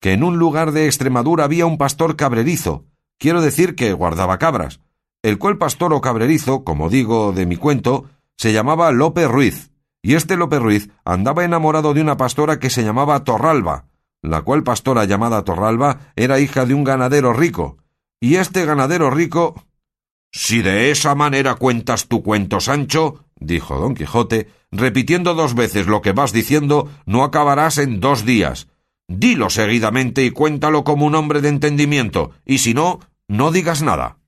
que 0.00 0.12
en 0.12 0.22
un 0.22 0.38
lugar 0.38 0.72
de 0.72 0.86
Extremadura 0.86 1.44
había 1.44 1.64
un 1.64 1.78
pastor 1.78 2.16
cabrerizo, 2.16 2.84
quiero 3.18 3.40
decir 3.40 3.74
que 3.74 3.94
guardaba 3.94 4.38
cabras, 4.38 4.80
el 5.22 5.38
cual 5.38 5.56
pastor 5.56 5.94
o 5.94 6.00
cabrerizo, 6.02 6.64
como 6.64 6.90
digo 6.90 7.32
de 7.32 7.46
mi 7.46 7.56
cuento, 7.56 8.10
se 8.36 8.52
llamaba 8.52 8.92
Lope 8.92 9.26
Ruiz, 9.26 9.72
y 10.02 10.14
este 10.14 10.36
Lope 10.36 10.58
Ruiz 10.58 10.90
andaba 11.04 11.44
enamorado 11.44 11.94
de 11.94 12.02
una 12.02 12.18
pastora 12.18 12.58
que 12.58 12.70
se 12.70 12.84
llamaba 12.84 13.24
Torralba, 13.24 13.86
la 14.22 14.42
cual 14.42 14.62
pastora 14.62 15.04
llamada 15.04 15.42
Torralba 15.44 16.12
era 16.14 16.38
hija 16.40 16.66
de 16.66 16.74
un 16.74 16.84
ganadero 16.84 17.32
rico, 17.32 17.78
y 18.20 18.36
este 18.36 18.64
ganadero 18.66 19.10
rico. 19.10 19.64
Si 20.38 20.60
de 20.60 20.90
esa 20.90 21.14
manera 21.14 21.54
cuentas 21.54 22.08
tu 22.08 22.22
cuento, 22.22 22.60
Sancho, 22.60 23.24
dijo 23.40 23.78
don 23.80 23.94
Quijote, 23.94 24.50
repitiendo 24.70 25.32
dos 25.32 25.54
veces 25.54 25.86
lo 25.86 26.02
que 26.02 26.12
vas 26.12 26.30
diciendo, 26.30 26.90
no 27.06 27.24
acabarás 27.24 27.78
en 27.78 28.00
dos 28.00 28.26
días. 28.26 28.68
Dilo 29.08 29.48
seguidamente 29.48 30.26
y 30.26 30.32
cuéntalo 30.32 30.84
como 30.84 31.06
un 31.06 31.14
hombre 31.14 31.40
de 31.40 31.48
entendimiento, 31.48 32.32
y 32.44 32.58
si 32.58 32.74
no, 32.74 33.00
no 33.28 33.50
digas 33.50 33.80
nada. 33.80 34.18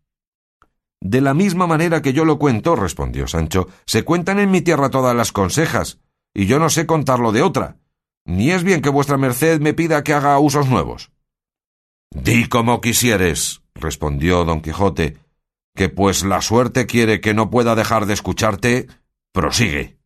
De 0.98 1.20
la 1.20 1.34
misma 1.34 1.66
manera 1.66 2.00
que 2.00 2.14
yo 2.14 2.24
lo 2.24 2.38
cuento, 2.38 2.74
respondió 2.74 3.26
Sancho, 3.26 3.68
se 3.84 4.02
cuentan 4.02 4.38
en 4.38 4.50
mi 4.50 4.62
tierra 4.62 4.88
todas 4.88 5.14
las 5.14 5.30
consejas, 5.30 5.98
y 6.32 6.46
yo 6.46 6.58
no 6.58 6.70
sé 6.70 6.86
contarlo 6.86 7.32
de 7.32 7.42
otra. 7.42 7.76
Ni 8.24 8.50
es 8.50 8.64
bien 8.64 8.80
que 8.80 8.88
vuestra 8.88 9.18
merced 9.18 9.60
me 9.60 9.74
pida 9.74 10.02
que 10.02 10.14
haga 10.14 10.38
usos 10.38 10.68
nuevos. 10.68 11.10
Di 12.10 12.48
como 12.48 12.80
quisieres, 12.80 13.60
respondió 13.74 14.46
don 14.46 14.62
Quijote, 14.62 15.27
que 15.78 15.88
pues 15.88 16.24
la 16.24 16.42
suerte 16.42 16.86
quiere 16.86 17.20
que 17.20 17.34
no 17.34 17.50
pueda 17.50 17.76
dejar 17.76 18.06
de 18.06 18.14
escucharte, 18.14 18.88
prosigue. 19.32 19.96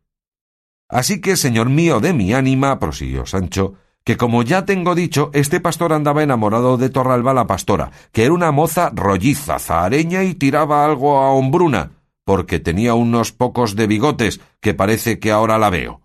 Así 0.87 1.19
que, 1.19 1.35
señor 1.35 1.69
mío 1.69 1.99
de 1.99 2.13
mi 2.13 2.31
ánima, 2.31 2.77
prosiguió 2.77 3.25
Sancho, 3.25 3.73
que 4.03 4.15
como 4.15 4.43
ya 4.43 4.65
tengo 4.65 4.93
dicho, 4.93 5.31
este 5.33 5.59
pastor 5.59 5.91
andaba 5.91 6.21
enamorado 6.21 6.77
de 6.77 6.91
Torralba 6.91 7.33
la 7.33 7.47
pastora, 7.47 7.89
que 8.11 8.23
era 8.23 8.35
una 8.35 8.51
moza 8.51 8.91
rolliza, 8.93 9.57
zahareña 9.57 10.23
y 10.23 10.35
tiraba 10.35 10.85
algo 10.85 11.17
a 11.17 11.31
hombruna, 11.31 11.93
porque 12.23 12.59
tenía 12.59 12.93
unos 12.93 13.31
pocos 13.31 13.75
de 13.75 13.87
bigotes, 13.87 14.41
que 14.61 14.75
parece 14.75 15.17
que 15.17 15.31
ahora 15.31 15.57
la 15.57 15.71
veo. 15.71 16.01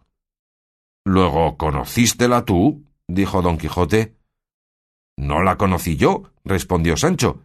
Luego, 1.05 1.59
¿conocístela 1.59 2.47
tú? 2.47 2.87
dijo 3.07 3.43
don 3.43 3.59
Quijote. 3.59 4.17
No 5.19 5.43
la 5.43 5.59
conocí 5.59 5.97
yo, 5.97 6.23
respondió 6.43 6.97
Sancho, 6.97 7.43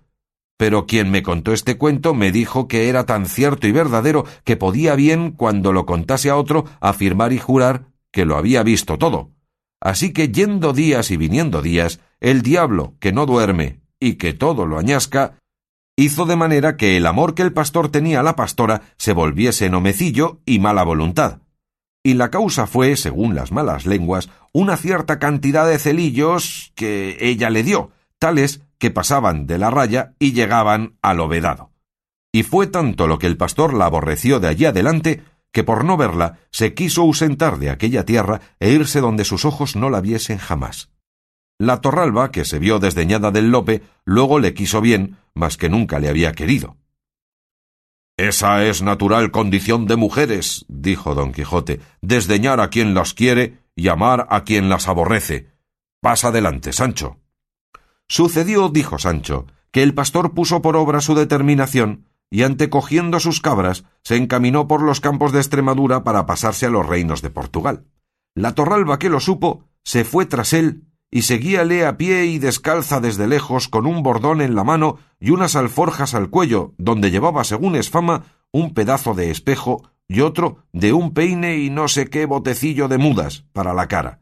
pero 0.57 0.85
quien 0.85 1.11
me 1.11 1.23
contó 1.23 1.53
este 1.53 1.77
cuento 1.77 2.13
me 2.13 2.31
dijo 2.31 2.67
que 2.67 2.89
era 2.89 3.05
tan 3.05 3.25
cierto 3.25 3.67
y 3.67 3.71
verdadero 3.71 4.25
que 4.43 4.57
podía 4.57 4.95
bien, 4.95 5.31
cuando 5.31 5.73
lo 5.73 5.85
contase 5.85 6.29
a 6.29 6.35
otro, 6.35 6.65
afirmar 6.79 7.33
y 7.33 7.39
jurar 7.39 7.85
que 8.11 8.25
lo 8.25 8.37
había 8.37 8.63
visto 8.63 8.97
todo. 8.97 9.31
Así 9.81 10.13
que 10.13 10.29
yendo 10.29 10.71
días 10.71 11.11
y 11.11 11.17
viniendo 11.17 11.61
días, 11.61 11.99
el 12.21 12.41
diablo, 12.41 12.93
que 12.99 13.11
no 13.11 13.25
duerme 13.25 13.81
y 13.99 14.15
que 14.15 14.33
todo 14.33 14.65
lo 14.65 14.77
añasca, 14.77 15.37
hizo 15.97 16.25
de 16.25 16.35
manera 16.35 16.77
que 16.77 16.97
el 16.97 17.05
amor 17.05 17.35
que 17.35 17.41
el 17.41 17.53
pastor 17.53 17.89
tenía 17.89 18.21
a 18.21 18.23
la 18.23 18.35
pastora 18.35 18.81
se 18.97 19.13
volviese 19.13 19.69
nomecillo 19.69 20.39
y 20.45 20.59
mala 20.59 20.83
voluntad. 20.83 21.39
Y 22.03 22.15
la 22.15 22.29
causa 22.29 22.67
fue, 22.67 22.95
según 22.95 23.35
las 23.35 23.51
malas 23.51 23.85
lenguas, 23.85 24.29
una 24.51 24.77
cierta 24.77 25.19
cantidad 25.19 25.67
de 25.67 25.79
celillos 25.79 26.71
que 26.75 27.17
ella 27.19 27.49
le 27.49 27.63
dio, 27.63 27.91
tales 28.19 28.61
que 28.83 28.91
pasaban 28.91 29.47
de 29.47 29.57
la 29.57 29.69
raya 29.69 30.13
y 30.19 30.33
llegaban 30.33 30.97
al 31.01 31.21
obedado. 31.21 31.71
Y 32.33 32.43
fue 32.43 32.67
tanto 32.67 33.07
lo 33.07 33.17
que 33.17 33.27
el 33.27 33.37
pastor 33.37 33.73
la 33.73 33.85
aborreció 33.85 34.41
de 34.41 34.49
allí 34.49 34.65
adelante 34.65 35.23
que 35.53 35.63
por 35.63 35.85
no 35.85 35.95
verla 35.95 36.39
se 36.51 36.73
quiso 36.73 37.03
ausentar 37.03 37.59
de 37.59 37.69
aquella 37.69 38.03
tierra 38.03 38.41
e 38.59 38.71
irse 38.71 38.99
donde 38.99 39.23
sus 39.23 39.45
ojos 39.45 39.77
no 39.77 39.89
la 39.89 40.01
viesen 40.01 40.37
jamás. 40.37 40.89
La 41.57 41.79
Torralba, 41.79 42.29
que 42.29 42.43
se 42.43 42.59
vio 42.59 42.79
desdeñada 42.79 43.31
del 43.31 43.51
Lope, 43.51 43.83
luego 44.03 44.37
le 44.39 44.53
quiso 44.53 44.81
bien, 44.81 45.15
mas 45.33 45.55
que 45.55 45.69
nunca 45.69 46.01
le 46.01 46.09
había 46.09 46.33
querido. 46.33 46.75
Esa 48.17 48.65
es 48.65 48.81
natural 48.81 49.31
condición 49.31 49.85
de 49.85 49.95
mujeres, 49.95 50.65
dijo 50.67 51.15
don 51.15 51.31
Quijote, 51.31 51.79
desdeñar 52.01 52.59
a 52.59 52.69
quien 52.69 52.93
las 52.93 53.13
quiere 53.13 53.59
y 53.77 53.87
amar 53.87 54.27
a 54.29 54.43
quien 54.43 54.67
las 54.67 54.89
aborrece. 54.89 55.53
Pasa 56.01 56.27
adelante, 56.27 56.73
Sancho. 56.73 57.22
Sucedió, 58.07 58.69
dijo 58.69 58.99
Sancho, 58.99 59.47
que 59.71 59.83
el 59.83 59.93
pastor 59.93 60.33
puso 60.33 60.61
por 60.61 60.75
obra 60.75 61.01
su 61.01 61.15
determinación 61.15 62.05
y 62.29 62.43
antecogiendo 62.43 63.19
sus 63.19 63.41
cabras, 63.41 63.85
se 64.03 64.15
encaminó 64.15 64.67
por 64.67 64.81
los 64.81 64.99
campos 64.99 65.31
de 65.31 65.39
Extremadura 65.39 66.03
para 66.03 66.25
pasarse 66.25 66.65
a 66.65 66.69
los 66.69 66.85
reinos 66.85 67.21
de 67.21 67.29
Portugal. 67.29 67.85
La 68.33 68.55
Torralba 68.55 68.97
que 68.97 69.09
lo 69.09 69.19
supo, 69.19 69.65
se 69.83 70.03
fue 70.03 70.25
tras 70.25 70.53
él, 70.53 70.87
y 71.11 71.21
seguíale 71.21 71.85
a 71.85 71.95
pie 71.95 72.25
y 72.25 72.39
descalza 72.39 72.99
desde 72.99 73.27
lejos 73.27 73.67
con 73.67 73.85
un 73.85 74.01
bordón 74.01 74.41
en 74.41 74.55
la 74.55 74.63
mano 74.63 74.97
y 75.19 75.29
unas 75.29 75.55
alforjas 75.55 76.15
al 76.15 76.31
cuello, 76.31 76.73
donde 76.79 77.11
llevaba, 77.11 77.43
según 77.43 77.75
es 77.75 77.91
fama, 77.91 78.23
un 78.51 78.73
pedazo 78.73 79.13
de 79.13 79.29
espejo 79.29 79.83
y 80.07 80.21
otro 80.21 80.65
de 80.71 80.91
un 80.91 81.13
peine 81.13 81.57
y 81.57 81.69
no 81.69 81.87
sé 81.87 82.09
qué 82.09 82.25
botecillo 82.25 82.87
de 82.87 82.97
mudas 82.97 83.45
para 83.53 83.75
la 83.75 83.87
cara. 83.87 84.21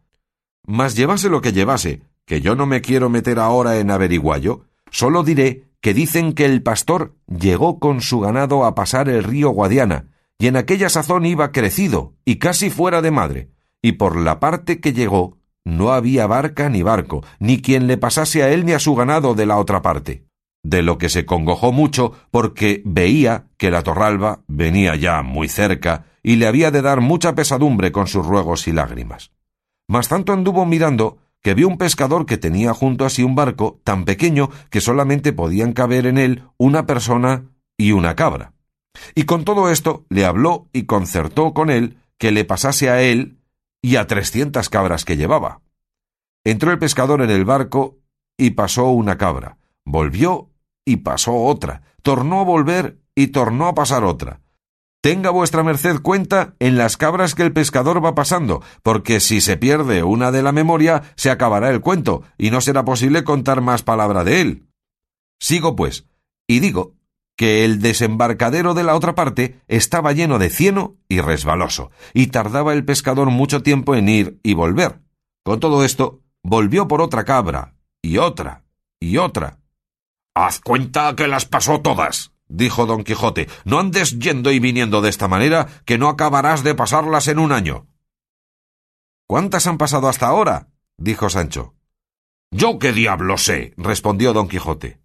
Mas 0.67 0.95
llevase 0.95 1.29
lo 1.29 1.41
que 1.41 1.53
llevase, 1.53 2.01
que 2.31 2.39
yo 2.39 2.55
no 2.55 2.65
me 2.65 2.79
quiero 2.79 3.09
meter 3.09 3.39
ahora 3.39 3.79
en 3.79 3.91
averiguallo, 3.91 4.61
solo 4.89 5.25
diré 5.25 5.65
que 5.81 5.93
dicen 5.93 6.31
que 6.31 6.45
el 6.45 6.63
pastor 6.63 7.13
llegó 7.27 7.77
con 7.77 8.00
su 8.00 8.21
ganado 8.21 8.63
a 8.63 8.73
pasar 8.73 9.09
el 9.09 9.25
río 9.25 9.50
Guadiana, 9.50 10.05
y 10.39 10.47
en 10.47 10.55
aquella 10.55 10.88
sazón 10.88 11.25
iba 11.25 11.51
crecido 11.51 12.13
y 12.23 12.38
casi 12.38 12.69
fuera 12.69 13.01
de 13.01 13.11
madre, 13.11 13.50
y 13.81 13.91
por 13.91 14.15
la 14.15 14.39
parte 14.39 14.79
que 14.79 14.93
llegó 14.93 15.39
no 15.65 15.91
había 15.91 16.25
barca 16.25 16.69
ni 16.69 16.83
barco, 16.83 17.21
ni 17.39 17.61
quien 17.61 17.88
le 17.88 17.97
pasase 17.97 18.43
a 18.43 18.50
él 18.50 18.65
ni 18.65 18.71
a 18.71 18.79
su 18.79 18.95
ganado 18.95 19.33
de 19.33 19.45
la 19.45 19.57
otra 19.57 19.81
parte, 19.81 20.23
de 20.63 20.83
lo 20.83 20.97
que 20.97 21.09
se 21.09 21.25
congojó 21.25 21.73
mucho 21.73 22.13
porque 22.31 22.81
veía 22.85 23.47
que 23.57 23.71
la 23.71 23.83
Torralba 23.83 24.39
venía 24.47 24.95
ya 24.95 25.21
muy 25.21 25.50
cerca 25.50 26.05
y 26.23 26.38
le 26.38 26.47
había 26.47 26.71
de 26.71 26.81
dar 26.81 27.01
mucha 27.01 27.35
pesadumbre 27.35 27.91
con 27.91 28.07
sus 28.07 28.25
ruegos 28.25 28.69
y 28.69 28.71
lágrimas. 28.71 29.33
Mas 29.89 30.07
tanto 30.07 30.31
anduvo 30.31 30.65
mirando 30.65 31.17
que 31.41 31.53
vio 31.53 31.67
un 31.67 31.77
pescador 31.77 32.25
que 32.25 32.38
tenía 32.38 32.74
junto 32.74 33.05
a 33.05 33.10
sí 33.10 33.24
un 33.24 33.36
barco 33.36 33.79
tan 33.83 34.05
pequeño 34.05 34.50
que 34.69 34.81
solamente 34.81 35.33
podían 35.33 35.74
caber 35.74 36.05
en 36.05 36.17
él 36.17 36.43
una 36.57 36.86
persona 36.86 37.45
y 37.77 37.91
una 37.91 38.15
cabra. 38.15 38.53
Y 39.15 39.24
con 39.24 39.43
todo 39.43 39.69
esto 39.69 40.05
le 40.10 40.25
habló 40.25 40.67
y 40.74 40.83
concertó 40.83 41.53
con 41.53 41.69
él 41.69 41.98
que 42.17 42.31
le 42.31 42.45
pasase 42.45 42.89
a 42.89 43.01
él 43.01 43.38
y 43.81 43.95
a 43.95 44.05
trescientas 44.05 44.69
cabras 44.69 45.05
que 45.05 45.17
llevaba. 45.17 45.62
Entró 46.43 46.71
el 46.71 46.79
pescador 46.79 47.21
en 47.21 47.29
el 47.29 47.45
barco 47.45 47.98
y 48.38 48.51
pasó 48.51 48.89
una 48.89 49.17
cabra, 49.17 49.57
volvió 49.86 50.50
y 50.86 50.98
pasó 50.98 51.36
otra, 51.36 51.81
tornó 52.01 52.41
a 52.41 52.43
volver 52.43 53.00
y 53.15 53.27
tornó 53.27 53.67
a 53.67 53.75
pasar 53.75 54.03
otra, 54.03 54.40
Tenga 55.01 55.31
vuestra 55.31 55.63
merced 55.63 56.00
cuenta 56.00 56.53
en 56.60 56.77
las 56.77 56.96
cabras 56.96 57.34
que 57.34 57.41
el 57.41 57.51
pescador 57.51 58.05
va 58.05 58.13
pasando, 58.13 58.62
porque 58.84 59.20
si 59.20 59.41
se 59.41 59.58
pierde 59.58 60.03
una 60.03 60.31
de 60.31 60.43
la 60.43 60.51
memoria, 60.51 61.01
se 61.15 61.31
acabará 61.31 61.72
el 61.72 61.81
cuento, 61.81 62.22
y 62.38 62.51
no 62.51 62.62
será 62.62 62.86
posible 62.86 63.24
contar 63.24 63.62
más 63.62 63.81
palabra 63.81 64.24
de 64.24 64.41
él. 64.41 64.67
Sigo, 65.39 65.75
pues, 65.75 66.05
y 66.48 66.60
digo 66.60 66.93
que 67.36 67.65
el 67.65 67.81
desembarcadero 67.81 68.75
de 68.75 68.84
la 68.84 68.93
otra 68.93 69.15
parte 69.15 69.60
estaba 69.67 70.12
lleno 70.12 70.38
de 70.38 70.51
cieno 70.51 70.98
y 71.10 71.20
resbaloso, 71.20 71.89
y 72.13 72.27
tardaba 72.27 72.74
el 72.74 72.86
pescador 72.86 73.31
mucho 73.31 73.63
tiempo 73.63 73.96
en 73.96 74.08
ir 74.08 74.39
y 74.43 74.53
volver. 74.53 75.00
Con 75.43 75.60
todo 75.60 75.84
esto, 75.84 76.22
volvió 76.43 76.88
por 76.88 77.01
otra 77.01 77.24
cabra, 77.24 77.74
y 78.03 78.20
otra, 78.20 78.65
y 79.00 79.17
otra. 79.17 79.58
Haz 80.36 80.60
cuenta 80.60 81.15
que 81.15 81.27
las 81.27 81.46
pasó 81.46 81.81
todas, 81.81 82.30
dijo 82.51 82.86
don 82.86 83.03
Quijote, 83.03 83.48
no 83.65 83.79
andes 83.79 84.20
yendo 84.20 84.51
y 84.51 84.60
viniendo 84.60 85.01
de 85.01 85.10
esta 85.10 85.27
manera, 85.27 85.67
que 85.86 85.98
no 85.98 86.10
acabarás 86.10 86.63
de 86.63 86.75
pasarlas 86.75 87.27
en 87.27 87.39
un 87.39 87.51
año. 87.51 87.88
¿Cuántas 89.27 89.65
han 89.67 89.77
pasado 89.77 90.10
hasta 90.10 90.27
ahora? 90.27 90.70
dijo 90.98 91.29
Sancho. 91.29 91.74
Yo 92.51 92.79
qué 92.79 92.91
diablo 92.91 93.38
sé, 93.38 93.74
respondió 93.77 94.34
don 94.34 94.50
Quijote. 94.50 95.00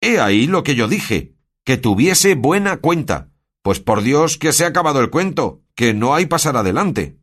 He 0.00 0.18
ahí 0.18 0.46
lo 0.46 0.62
que 0.62 0.74
yo 0.74 0.88
dije, 0.88 1.34
que 1.64 1.76
tuviese 1.76 2.34
buena 2.34 2.78
cuenta, 2.78 3.30
pues 3.62 3.80
por 3.80 4.02
Dios 4.02 4.38
que 4.38 4.52
se 4.52 4.64
ha 4.64 4.68
acabado 4.68 5.00
el 5.00 5.10
cuento, 5.10 5.62
que 5.74 5.92
no 5.92 6.14
hay 6.14 6.26
pasar 6.26 6.56
adelante. 6.56 7.18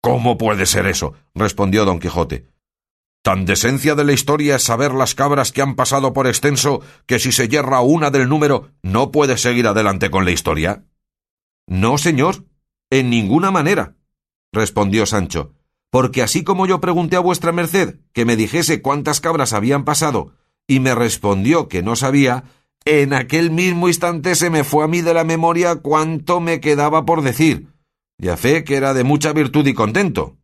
¿Cómo 0.00 0.38
puede 0.38 0.64
ser 0.64 0.86
eso? 0.86 1.14
respondió 1.34 1.84
don 1.84 1.98
Quijote. 1.98 2.53
Tan 3.24 3.46
decencia 3.46 3.94
de 3.94 4.04
la 4.04 4.12
historia 4.12 4.56
es 4.56 4.64
saber 4.64 4.92
las 4.92 5.14
cabras 5.14 5.50
que 5.50 5.62
han 5.62 5.76
pasado 5.76 6.12
por 6.12 6.26
extenso 6.26 6.82
que 7.06 7.18
si 7.18 7.32
se 7.32 7.48
yerra 7.48 7.80
una 7.80 8.10
del 8.10 8.28
número 8.28 8.68
no 8.82 9.12
puede 9.12 9.38
seguir 9.38 9.66
adelante 9.66 10.10
con 10.10 10.26
la 10.26 10.30
historia. 10.30 10.84
No, 11.66 11.96
señor, 11.96 12.44
en 12.90 13.08
ninguna 13.08 13.50
manera, 13.50 13.96
respondió 14.52 15.06
Sancho, 15.06 15.54
porque 15.90 16.20
así 16.20 16.44
como 16.44 16.66
yo 16.66 16.82
pregunté 16.82 17.16
a 17.16 17.20
vuestra 17.20 17.50
merced 17.50 17.96
que 18.12 18.26
me 18.26 18.36
dijese 18.36 18.82
cuántas 18.82 19.22
cabras 19.22 19.54
habían 19.54 19.86
pasado, 19.86 20.34
y 20.66 20.80
me 20.80 20.94
respondió 20.94 21.66
que 21.66 21.82
no 21.82 21.96
sabía, 21.96 22.44
en 22.84 23.14
aquel 23.14 23.50
mismo 23.50 23.88
instante 23.88 24.34
se 24.34 24.50
me 24.50 24.64
fue 24.64 24.84
a 24.84 24.88
mí 24.88 25.00
de 25.00 25.14
la 25.14 25.24
memoria 25.24 25.76
cuánto 25.76 26.40
me 26.40 26.60
quedaba 26.60 27.06
por 27.06 27.22
decir, 27.22 27.68
y 28.18 28.28
a 28.28 28.36
fe 28.36 28.64
que 28.64 28.76
era 28.76 28.92
de 28.92 29.02
mucha 29.02 29.32
virtud 29.32 29.66
y 29.66 29.72
contento. 29.72 30.36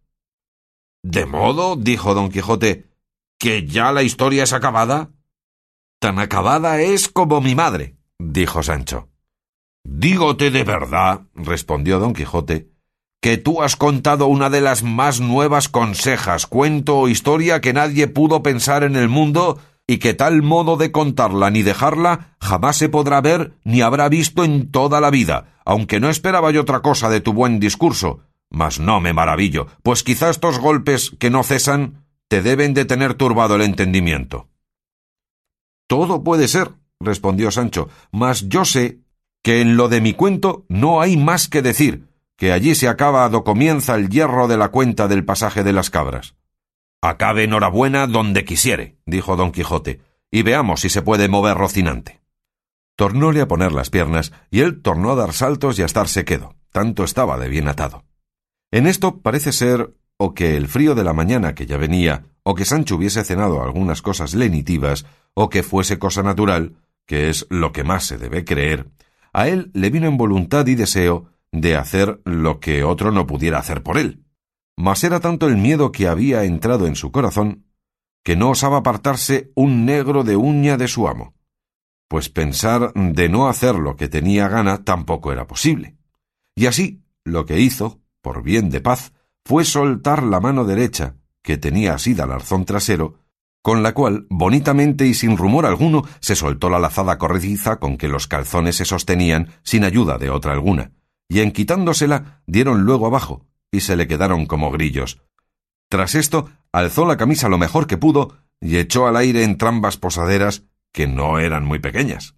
¿De 1.03 1.25
modo, 1.25 1.77
dijo 1.77 2.15
don 2.15 2.31
Quijote, 2.31 2.91
que 3.39 3.67
ya 3.67 3.91
la 3.91 4.03
historia 4.03 4.45
es 4.45 4.53
acabada? 4.53 5.11
Tan 5.99 6.19
acabada 6.19 6.81
es 6.81 7.09
como 7.09 7.41
mi 7.41 7.55
madre, 7.55 7.97
dijo 8.19 8.63
Sancho. 8.63 9.09
Dígote 9.83 10.51
de 10.51 10.63
verdad, 10.63 11.23
respondió 11.35 12.01
don 12.01 12.13
Quijote, 12.13 12.71
que 13.23 13.39
tú 13.39 13.63
has 13.63 13.77
contado 13.77 14.27
una 14.27 14.51
de 14.51 14.61
las 14.61 14.83
más 14.83 15.21
nuevas 15.21 15.71
consejas, 15.71 16.47
cuento 16.47 16.99
o 16.99 17.09
historia 17.09 17.63
que 17.63 17.73
nadie 17.73 18.07
pudo 18.07 18.43
pensar 18.43 18.83
en 18.83 18.95
el 18.95 19.09
mundo 19.09 19.59
y 19.87 19.99
que 19.99 20.13
tal 20.13 20.43
modo 20.43 20.77
de 20.77 20.93
contarla 20.93 21.51
ni 21.51 21.63
dejarla 21.63 22.37
jamás 22.41 22.77
se 22.77 22.91
podrá 22.91 23.23
ver 23.23 23.55
ni 23.65 23.81
habrá 23.81 24.11
visto 24.11 24.45
en 24.45 24.71
toda 24.71 25.01
la 25.01 25.11
vida, 25.11 25.59
aunque 25.65 25.99
no 25.99 26.11
esperaba 26.11 26.51
yo 26.51 26.61
otra 26.61 26.81
cosa 26.81 27.09
de 27.09 27.21
tu 27.21 27.33
buen 27.33 27.59
discurso, 27.59 28.21
mas 28.51 28.81
no 28.81 29.01
me 29.01 29.13
maravillo, 29.13 29.69
pues 29.83 30.03
quizá 30.03 30.29
estos 30.29 30.59
golpes 30.59 31.13
que 31.19 31.31
no 31.31 31.43
cesan 31.43 32.05
te 32.29 32.43
deben 32.43 32.75
de 32.75 32.85
tener 32.85 33.15
turbado 33.15 33.55
el 33.57 33.63
entendimiento. 33.63 34.49
Todo 35.87 36.23
puede 36.23 36.47
ser, 36.49 36.73
respondió 37.01 37.51
Sancho, 37.51 37.89
mas 38.13 38.49
yo 38.49 38.65
sé 38.65 39.01
que 39.43 39.61
en 39.61 39.77
lo 39.77 39.89
de 39.89 40.01
mi 40.01 40.13
cuento 40.13 40.65
no 40.69 41.01
hay 41.01 41.17
más 41.17 41.49
que 41.49 41.63
decir, 41.63 42.09
que 42.37 42.53
allí 42.53 42.75
se 42.75 42.89
acaba 42.89 43.29
do 43.29 43.45
comienza 43.45 43.95
el 43.95 44.09
hierro 44.09 44.49
de 44.49 44.57
la 44.57 44.69
cuenta 44.69 45.09
del 45.09 45.25
pasaje 45.25 45.65
de 45.65 45.73
las 45.73 45.91
cabras. 45.91 46.37
Acabe 47.03 47.45
enhorabuena 47.45 48.07
donde 48.07 48.45
quisiere, 48.45 48.99
dijo 49.07 49.37
don 49.37 49.53
Quijote, 49.53 50.01
y 50.31 50.43
veamos 50.43 50.81
si 50.81 50.91
se 50.91 51.03
puede 51.03 51.29
mover 51.29 51.57
Rocinante. 51.57 52.21
Tornóle 52.97 53.41
a 53.41 53.49
poner 53.49 53.73
las 53.73 53.91
piernas, 53.91 54.33
y 54.51 54.61
él 54.61 54.83
tornó 54.83 55.13
a 55.13 55.15
dar 55.17 55.33
saltos 55.33 55.79
y 55.79 55.83
a 55.83 55.87
estarse 55.87 56.25
quedo, 56.25 56.55
tanto 56.71 57.05
estaba 57.05 57.39
de 57.39 57.49
bien 57.49 57.69
atado. 57.69 58.05
En 58.71 58.87
esto 58.87 59.21
parece 59.21 59.53
ser 59.53 59.95
o 60.17 60.35
que 60.35 60.57
el 60.57 60.69
frío 60.69 60.95
de 60.95 61.05
la 61.05 61.13
mañana 61.13 61.55
que 61.55 61.67
ya 61.67 61.77
venía, 61.77 62.27
o 62.43 62.55
que 62.55 62.65
Sancho 62.65 62.97
hubiese 62.97 63.25
cenado 63.25 63.63
algunas 63.63 64.03
cosas 64.03 64.35
lenitivas, 64.35 65.07
o 65.35 65.49
que 65.49 65.63
fuese 65.63 65.99
cosa 65.99 66.23
natural, 66.23 66.77
que 67.07 67.31
es 67.31 67.47
lo 67.51 67.73
que 67.73 67.85
más 67.85 68.05
se 68.05 68.19
debe 68.19 68.45
creer, 68.45 68.91
a 69.33 69.49
él 69.49 69.71
le 69.75 69.91
vino 69.91 70.07
en 70.07 70.17
voluntad 70.17 70.67
y 70.67 70.75
deseo 70.75 71.31
de 71.53 71.77
hacer 71.77 72.21
lo 72.25 72.61
que 72.61 72.85
otro 72.85 73.13
no 73.13 73.27
pudiera 73.27 73.59
hacer 73.59 73.83
por 73.83 73.99
él. 73.99 74.25
Mas 74.77 75.05
era 75.05 75.21
tanto 75.21 75.49
el 75.49 75.57
miedo 75.57 75.93
que 75.93 76.09
había 76.09 76.45
entrado 76.45 76.87
en 76.87 76.97
su 76.97 77.11
corazón, 77.11 77.65
que 78.23 78.37
no 78.37 78.51
osaba 78.51 78.79
apartarse 78.79 79.51
un 79.55 79.85
negro 79.85 80.25
de 80.25 80.37
uña 80.37 80.77
de 80.77 80.89
su 80.89 81.09
amo, 81.09 81.35
pues 82.09 82.29
pensar 82.29 82.93
de 82.95 83.29
no 83.29 83.49
hacer 83.49 83.75
lo 83.77 83.97
que 83.97 84.09
tenía 84.09 84.49
gana 84.49 84.85
tampoco 84.85 85.33
era 85.33 85.47
posible. 85.47 85.97
Y 86.55 86.67
así 86.67 87.03
lo 87.25 87.47
que 87.47 87.61
hizo 87.61 88.00
por 88.23 88.43
bien 88.43 88.71
de 88.71 88.81
paz, 88.81 89.13
fue 89.45 89.65
soltar 89.65 90.23
la 90.23 90.41
mano 90.41 90.65
derecha, 90.65 91.17
que 91.43 91.59
tenía 91.59 91.95
asida 91.95 92.25
al 92.25 92.33
arzón 92.33 92.65
trasero, 92.65 93.19
con 93.63 93.83
la 93.83 93.93
cual, 93.93 94.27
bonitamente 94.31 95.07
y 95.07 95.15
sin 95.15 95.37
rumor 95.37 95.67
alguno, 95.67 96.05
se 96.21 96.35
soltó 96.35 96.71
la 96.71 96.79
lazada 96.79 97.19
corrediza 97.19 97.79
con 97.79 97.97
que 97.99 98.09
los 98.09 98.27
calzones 98.27 98.77
se 98.77 98.85
sostenían 98.85 99.49
sin 99.63 99.85
ayuda 99.85 100.19
de 100.19 100.31
otra 100.31 100.53
alguna, 100.53 100.93
y 101.29 101.41
en 101.41 101.53
quitándosela 101.53 102.43
dieron 102.47 102.83
luego 102.83 103.07
abajo, 103.07 103.47
y 103.71 103.81
se 103.81 103.97
le 103.97 104.07
quedaron 104.07 104.47
como 104.47 104.71
grillos. 104.71 105.23
Tras 105.89 106.15
esto, 106.15 106.49
alzó 106.73 107.05
la 107.07 107.17
camisa 107.17 107.49
lo 107.49 107.59
mejor 107.59 107.87
que 107.87 107.99
pudo 107.99 108.39
y 108.61 108.77
echó 108.77 109.07
al 109.07 109.17
aire 109.17 109.43
entrambas 109.43 109.97
posaderas, 109.97 110.65
que 110.93 111.07
no 111.07 111.39
eran 111.39 111.65
muy 111.65 111.79
pequeñas. 111.79 112.37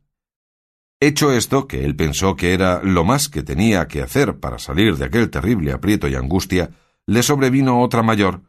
Hecho 1.05 1.33
esto, 1.33 1.67
que 1.67 1.85
él 1.85 1.97
pensó 1.97 2.37
que 2.37 2.55
era 2.55 2.81
lo 2.85 3.03
más 3.03 3.29
que 3.29 3.43
tenía 3.43 3.89
que 3.89 4.03
hacer 4.03 4.39
para 4.39 4.61
salir 4.61 4.97
de 4.99 5.07
aquel 5.07 5.31
terrible 5.31 5.73
aprieto 5.73 6.07
y 6.07 6.15
angustia, 6.15 6.71
le 7.09 7.25
sobrevino 7.25 7.81
otra 7.81 8.05
mayor, 8.05 8.43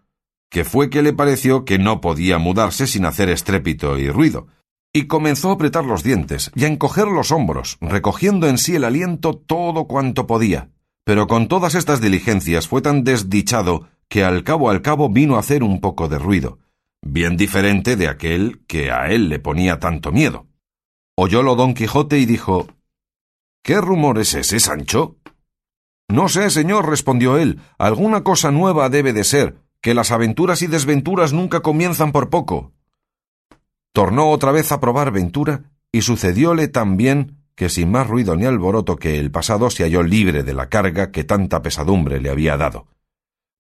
que 0.52 0.64
fue 0.64 0.92
que 0.92 1.02
le 1.02 1.14
pareció 1.14 1.66
que 1.66 1.80
no 1.80 2.00
podía 2.00 2.38
mudarse 2.38 2.86
sin 2.86 3.06
hacer 3.06 3.30
estrépito 3.30 3.98
y 3.98 4.08
ruido, 4.12 4.50
y 4.94 5.08
comenzó 5.08 5.50
a 5.50 5.54
apretar 5.54 5.84
los 5.84 6.04
dientes 6.04 6.52
y 6.54 6.66
a 6.66 6.68
encoger 6.68 7.08
los 7.08 7.32
hombros, 7.32 7.80
recogiendo 7.82 8.48
en 8.48 8.60
sí 8.60 8.76
el 8.76 8.84
aliento 8.84 9.34
todo 9.34 9.88
cuanto 9.88 10.28
podía. 10.28 10.70
Pero 11.06 11.26
con 11.26 11.48
todas 11.48 11.74
estas 11.74 12.02
diligencias 12.02 12.68
fue 12.68 12.84
tan 12.84 13.04
desdichado 13.04 13.88
que 14.08 14.24
al 14.24 14.44
cabo 14.44 14.70
al 14.70 14.84
cabo 14.84 15.10
vino 15.10 15.38
a 15.38 15.40
hacer 15.40 15.64
un 15.64 15.82
poco 15.82 16.08
de 16.08 16.20
ruido, 16.20 16.60
bien 17.02 17.36
diferente 17.36 17.96
de 17.96 18.10
aquel 18.10 18.62
que 18.68 18.92
a 18.92 19.10
él 19.10 19.30
le 19.30 19.40
ponía 19.40 19.80
tanto 19.80 20.12
miedo. 20.12 20.46
Oyólo 21.16 21.56
don 21.56 21.76
Quijote 21.76 22.18
y 22.18 22.26
dijo 22.26 22.68
¿Qué 23.64 23.80
rumor 23.80 24.18
es 24.18 24.34
ese, 24.34 24.60
Sancho? 24.60 25.18
No 26.10 26.28
sé, 26.28 26.50
señor, 26.50 26.90
respondió 26.90 27.38
él. 27.38 27.62
Alguna 27.78 28.24
cosa 28.24 28.52
nueva 28.52 28.90
debe 28.90 29.14
de 29.14 29.24
ser, 29.24 29.56
que 29.80 29.94
las 29.94 30.10
aventuras 30.10 30.64
y 30.64 30.68
desventuras 30.68 31.32
nunca 31.32 31.60
comienzan 31.60 32.12
por 32.12 32.32
poco. 32.32 32.72
Tornó 33.94 34.32
otra 34.32 34.52
vez 34.52 34.72
a 34.72 34.80
probar 34.80 35.12
ventura, 35.12 35.72
y 35.92 36.02
sucedióle 36.02 36.68
también 36.68 37.38
que 37.56 37.70
sin 37.70 37.92
más 37.92 38.08
ruido 38.08 38.36
ni 38.36 38.46
alboroto 38.46 38.96
que 38.96 39.20
el 39.20 39.30
pasado 39.30 39.70
se 39.70 39.84
halló 39.84 40.02
libre 40.02 40.42
de 40.42 40.56
la 40.56 40.68
carga 40.68 41.12
que 41.12 41.24
tanta 41.24 41.62
pesadumbre 41.62 42.20
le 42.20 42.32
había 42.32 42.58
dado. 42.58 42.88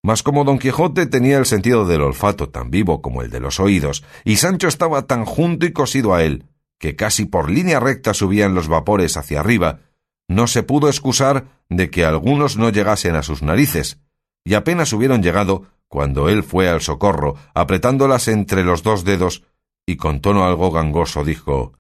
Mas 0.02 0.24
como 0.24 0.44
don 0.44 0.58
Quijote 0.58 1.06
tenía 1.06 1.38
el 1.38 1.46
sentido 1.46 1.86
del 1.86 2.02
olfato 2.02 2.50
tan 2.50 2.72
vivo 2.72 3.04
como 3.04 3.22
el 3.22 3.30
de 3.30 3.39
los 3.39 3.60
oídos, 3.60 4.04
y 4.26 4.38
Sancho 4.38 4.68
estaba 4.68 5.06
tan 5.06 5.24
junto 5.24 5.68
y 5.68 5.72
cosido 5.72 6.16
a 6.16 6.24
él, 6.24 6.46
que 6.84 6.98
casi 6.98 7.24
por 7.24 7.50
línea 7.50 7.80
recta 7.80 8.13
subían 8.13 8.56
los 8.56 8.67
vapores 8.67 9.15
hacia 9.15 9.39
arriba, 9.39 9.80
no 10.28 10.48
se 10.48 10.63
pudo 10.63 10.89
excusar 10.89 11.46
de 11.69 11.89
que 11.89 12.04
algunos 12.04 12.58
no 12.58 12.72
llegasen 12.72 13.15
a 13.15 13.24
sus 13.24 13.41
narices, 13.41 14.02
y 14.43 14.56
apenas 14.56 14.91
hubieron 14.91 15.24
llegado 15.24 15.63
cuando 15.88 16.28
él 16.28 16.43
fue 16.43 16.67
al 16.67 16.82
socorro, 16.82 17.38
apretándolas 17.54 18.28
entre 18.28 18.65
los 18.65 18.84
dos 18.84 19.06
dedos, 19.06 19.46
y 19.86 19.96
con 19.96 20.19
tono 20.19 20.43
algo 20.43 20.72
gangoso 20.72 21.24
dijo 21.24 21.72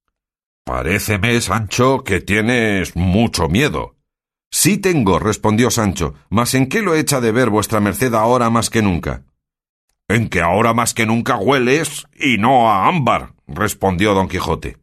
Paréceme, 0.63 1.41
Sancho, 1.41 2.05
que 2.05 2.21
tienes 2.21 2.95
mucho 2.95 3.49
miedo. 3.49 3.97
Sí 4.51 4.77
tengo, 4.77 5.19
respondió 5.19 5.69
Sancho, 5.69 6.13
mas 6.29 6.53
¿en 6.53 6.69
qué 6.69 6.81
lo 6.81 6.95
echa 6.95 7.19
de 7.19 7.33
ver 7.33 7.49
vuestra 7.49 7.81
merced 7.81 8.13
ahora 8.13 8.49
más 8.49 8.69
que 8.69 8.81
nunca? 8.81 9.25
En 10.07 10.29
que 10.29 10.39
ahora 10.39 10.73
más 10.73 10.93
que 10.93 11.05
nunca 11.05 11.35
hueles 11.35 12.07
y 12.17 12.37
no 12.37 12.71
a 12.71 12.87
ámbar, 12.87 13.33
respondió 13.47 14.13
don 14.13 14.29
Quijote. 14.29 14.82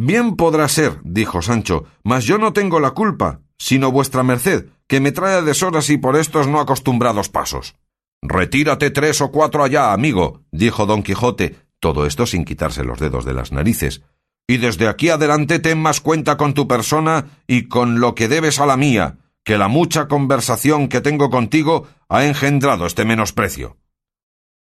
Bien 0.00 0.36
podrá 0.36 0.68
ser, 0.68 1.00
dijo 1.02 1.42
Sancho, 1.42 1.84
mas 2.04 2.24
yo 2.24 2.38
no 2.38 2.52
tengo 2.52 2.78
la 2.78 2.92
culpa, 2.92 3.40
sino 3.58 3.90
vuestra 3.90 4.22
merced, 4.22 4.66
que 4.86 5.00
me 5.00 5.10
trae 5.10 5.34
a 5.34 5.42
deshoras 5.42 5.90
y 5.90 5.96
por 5.98 6.16
estos 6.16 6.46
no 6.46 6.60
acostumbrados 6.60 7.28
pasos. 7.28 7.74
Retírate 8.22 8.92
tres 8.92 9.20
o 9.20 9.32
cuatro 9.32 9.64
allá, 9.64 9.92
amigo, 9.92 10.44
dijo 10.52 10.86
don 10.86 11.02
Quijote, 11.02 11.56
todo 11.80 12.06
esto 12.06 12.26
sin 12.26 12.44
quitarse 12.44 12.84
los 12.84 13.00
dedos 13.00 13.24
de 13.24 13.34
las 13.34 13.50
narices, 13.50 14.02
y 14.46 14.58
desde 14.58 14.86
aquí 14.86 15.08
adelante 15.08 15.58
ten 15.58 15.82
más 15.82 16.00
cuenta 16.00 16.36
con 16.36 16.54
tu 16.54 16.68
persona 16.68 17.42
y 17.48 17.66
con 17.66 17.98
lo 17.98 18.14
que 18.14 18.28
debes 18.28 18.60
a 18.60 18.66
la 18.66 18.76
mía, 18.76 19.18
que 19.42 19.58
la 19.58 19.66
mucha 19.66 20.06
conversación 20.06 20.86
que 20.86 21.00
tengo 21.00 21.28
contigo 21.28 21.88
ha 22.08 22.24
engendrado 22.24 22.86
este 22.86 23.04
menosprecio. 23.04 23.78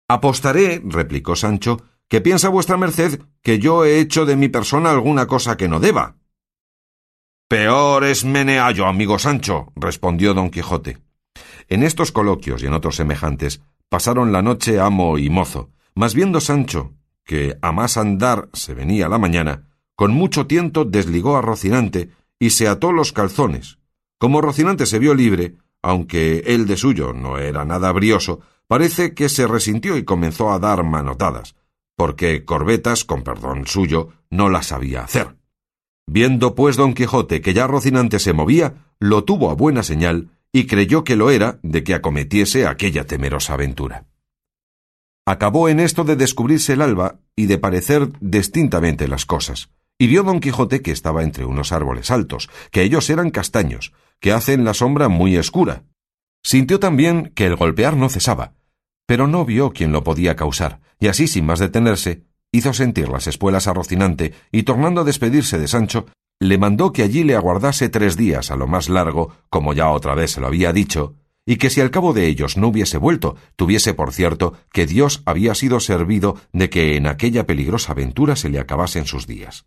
Apostaré, 0.08 0.80
replicó 0.82 1.36
Sancho, 1.36 1.82
que 2.10 2.20
piensa 2.20 2.48
vuestra 2.48 2.76
merced 2.76 3.22
que 3.40 3.60
yo 3.60 3.84
he 3.84 4.00
hecho 4.00 4.26
de 4.26 4.34
mi 4.34 4.48
persona 4.48 4.90
alguna 4.90 5.28
cosa 5.28 5.56
que 5.56 5.68
no 5.68 5.78
deba. 5.78 6.16
Peor 7.48 8.04
es 8.04 8.24
meneallo, 8.24 8.86
amigo 8.86 9.18
Sancho, 9.20 9.72
respondió 9.76 10.34
don 10.34 10.50
Quijote. 10.50 10.98
En 11.68 11.84
estos 11.84 12.10
coloquios 12.10 12.62
y 12.62 12.66
en 12.66 12.72
otros 12.72 12.96
semejantes 12.96 13.62
pasaron 13.88 14.32
la 14.32 14.42
noche 14.42 14.80
amo 14.80 15.18
y 15.18 15.30
mozo, 15.30 15.70
mas 15.94 16.14
viendo 16.14 16.40
Sancho 16.40 16.94
que 17.24 17.56
a 17.62 17.70
más 17.70 17.96
andar 17.96 18.48
se 18.54 18.74
venía 18.74 19.08
la 19.08 19.18
mañana, 19.18 19.68
con 19.94 20.12
mucho 20.12 20.48
tiento 20.48 20.84
desligó 20.84 21.36
a 21.36 21.42
Rocinante 21.42 22.10
y 22.40 22.50
se 22.50 22.66
ató 22.66 22.90
los 22.90 23.12
calzones. 23.12 23.78
Como 24.18 24.40
Rocinante 24.40 24.84
se 24.84 24.98
vio 24.98 25.14
libre, 25.14 25.58
aunque 25.80 26.42
él 26.46 26.66
de 26.66 26.76
suyo 26.76 27.12
no 27.12 27.38
era 27.38 27.64
nada 27.64 27.92
brioso, 27.92 28.40
parece 28.66 29.14
que 29.14 29.28
se 29.28 29.46
resintió 29.46 29.96
y 29.96 30.04
comenzó 30.04 30.50
a 30.50 30.58
dar 30.58 30.82
manotadas, 30.82 31.54
porque 32.00 32.46
corbetas, 32.46 33.04
con 33.04 33.22
perdón 33.22 33.66
suyo, 33.66 34.08
no 34.30 34.48
las 34.48 34.68
sabía 34.68 35.04
hacer. 35.04 35.36
Viendo 36.06 36.54
pues 36.54 36.78
don 36.78 36.94
Quijote 36.94 37.42
que 37.42 37.52
ya 37.52 37.66
Rocinante 37.66 38.18
se 38.18 38.32
movía, 38.32 38.86
lo 38.98 39.24
tuvo 39.24 39.50
a 39.50 39.54
buena 39.54 39.82
señal 39.82 40.30
y 40.50 40.66
creyó 40.66 41.04
que 41.04 41.14
lo 41.14 41.28
era 41.28 41.58
de 41.62 41.84
que 41.84 41.92
acometiese 41.92 42.66
aquella 42.66 43.04
temerosa 43.04 43.52
aventura. 43.52 44.06
Acabó 45.26 45.68
en 45.68 45.78
esto 45.78 46.04
de 46.04 46.16
descubrirse 46.16 46.72
el 46.72 46.80
alba 46.80 47.20
y 47.36 47.44
de 47.44 47.58
parecer 47.58 48.08
distintamente 48.22 49.06
las 49.06 49.26
cosas. 49.26 49.68
Y 49.98 50.06
vio 50.06 50.22
don 50.22 50.40
Quijote 50.40 50.80
que 50.80 50.92
estaba 50.92 51.22
entre 51.22 51.44
unos 51.44 51.70
árboles 51.70 52.10
altos, 52.10 52.48
que 52.70 52.82
ellos 52.82 53.10
eran 53.10 53.28
castaños, 53.28 53.92
que 54.20 54.32
hacen 54.32 54.64
la 54.64 54.72
sombra 54.72 55.10
muy 55.10 55.36
escura. 55.36 55.82
Sintió 56.42 56.80
también 56.80 57.30
que 57.34 57.44
el 57.44 57.56
golpear 57.56 57.94
no 57.94 58.08
cesaba, 58.08 58.54
pero 59.10 59.26
no 59.26 59.44
vio 59.44 59.72
quién 59.72 59.90
lo 59.90 60.04
podía 60.04 60.36
causar, 60.36 60.78
y 61.00 61.08
así 61.08 61.26
sin 61.26 61.44
más 61.44 61.58
detenerse, 61.58 62.22
hizo 62.52 62.72
sentir 62.72 63.08
las 63.08 63.26
espuelas 63.26 63.66
a 63.66 63.74
Rocinante 63.74 64.34
y 64.52 64.62
tornando 64.62 65.00
a 65.00 65.04
despedirse 65.04 65.58
de 65.58 65.66
Sancho, 65.66 66.06
le 66.38 66.58
mandó 66.58 66.92
que 66.92 67.02
allí 67.02 67.24
le 67.24 67.34
aguardase 67.34 67.88
tres 67.88 68.16
días 68.16 68.52
a 68.52 68.56
lo 68.56 68.68
más 68.68 68.88
largo, 68.88 69.34
como 69.48 69.72
ya 69.72 69.90
otra 69.90 70.14
vez 70.14 70.30
se 70.30 70.40
lo 70.40 70.46
había 70.46 70.72
dicho, 70.72 71.16
y 71.44 71.56
que 71.56 71.70
si 71.70 71.80
al 71.80 71.90
cabo 71.90 72.12
de 72.12 72.28
ellos 72.28 72.56
no 72.56 72.68
hubiese 72.68 72.98
vuelto, 72.98 73.34
tuviese 73.56 73.94
por 73.94 74.12
cierto 74.12 74.54
que 74.72 74.86
Dios 74.86 75.24
había 75.26 75.56
sido 75.56 75.80
servido 75.80 76.36
de 76.52 76.70
que 76.70 76.94
en 76.94 77.08
aquella 77.08 77.48
peligrosa 77.48 77.90
aventura 77.90 78.36
se 78.36 78.48
le 78.48 78.60
acabasen 78.60 79.06
sus 79.06 79.26
días. 79.26 79.66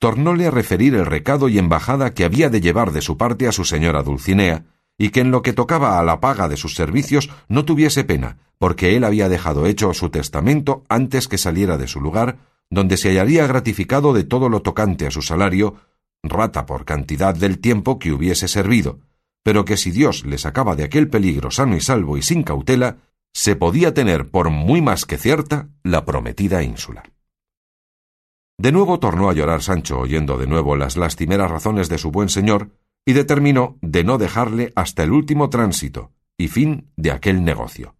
Tornóle 0.00 0.48
a 0.48 0.50
referir 0.50 0.94
el 0.96 1.06
recado 1.06 1.48
y 1.48 1.58
embajada 1.58 2.12
que 2.12 2.26
había 2.26 2.50
de 2.50 2.60
llevar 2.60 2.92
de 2.92 3.00
su 3.00 3.16
parte 3.16 3.48
a 3.48 3.52
su 3.52 3.64
señora 3.64 4.02
Dulcinea, 4.02 4.66
y 4.98 5.10
que 5.10 5.20
en 5.20 5.30
lo 5.30 5.42
que 5.42 5.52
tocaba 5.52 5.98
a 5.98 6.02
la 6.02 6.20
paga 6.20 6.48
de 6.48 6.56
sus 6.56 6.74
servicios 6.74 7.30
no 7.48 7.64
tuviese 7.64 8.04
pena, 8.04 8.38
porque 8.58 8.96
él 8.96 9.04
había 9.04 9.28
dejado 9.28 9.66
hecho 9.66 9.92
su 9.94 10.10
testamento 10.10 10.84
antes 10.88 11.28
que 11.28 11.38
saliera 11.38 11.78
de 11.78 11.88
su 11.88 12.00
lugar, 12.00 12.38
donde 12.70 12.96
se 12.96 13.08
hallaría 13.08 13.46
gratificado 13.46 14.12
de 14.12 14.24
todo 14.24 14.48
lo 14.48 14.62
tocante 14.62 15.06
a 15.06 15.10
su 15.10 15.22
salario, 15.22 15.76
rata 16.22 16.66
por 16.66 16.84
cantidad 16.84 17.34
del 17.34 17.58
tiempo 17.58 17.98
que 17.98 18.12
hubiese 18.12 18.48
servido, 18.48 19.00
pero 19.42 19.64
que 19.64 19.76
si 19.76 19.90
Dios 19.90 20.24
le 20.24 20.38
sacaba 20.38 20.76
de 20.76 20.84
aquel 20.84 21.08
peligro 21.08 21.50
sano 21.50 21.76
y 21.76 21.80
salvo 21.80 22.16
y 22.16 22.22
sin 22.22 22.42
cautela, 22.42 22.98
se 23.34 23.56
podía 23.56 23.94
tener 23.94 24.30
por 24.30 24.50
muy 24.50 24.80
más 24.82 25.04
que 25.04 25.18
cierta 25.18 25.68
la 25.82 26.04
prometida 26.04 26.62
ínsula. 26.62 27.02
De 28.58 28.70
nuevo 28.70 29.00
tornó 29.00 29.28
a 29.28 29.32
llorar 29.32 29.62
Sancho 29.62 29.98
oyendo 29.98 30.38
de 30.38 30.46
nuevo 30.46 30.76
las 30.76 30.96
lastimeras 30.96 31.50
razones 31.50 31.88
de 31.88 31.98
su 31.98 32.10
buen 32.10 32.28
señor, 32.28 32.70
y 33.04 33.12
determinó 33.12 33.78
de 33.80 34.04
no 34.04 34.18
dejarle 34.18 34.72
hasta 34.76 35.02
el 35.02 35.12
último 35.12 35.50
tránsito 35.50 36.12
y 36.36 36.48
fin 36.48 36.90
de 36.96 37.10
aquel 37.10 37.44
negocio. 37.44 37.96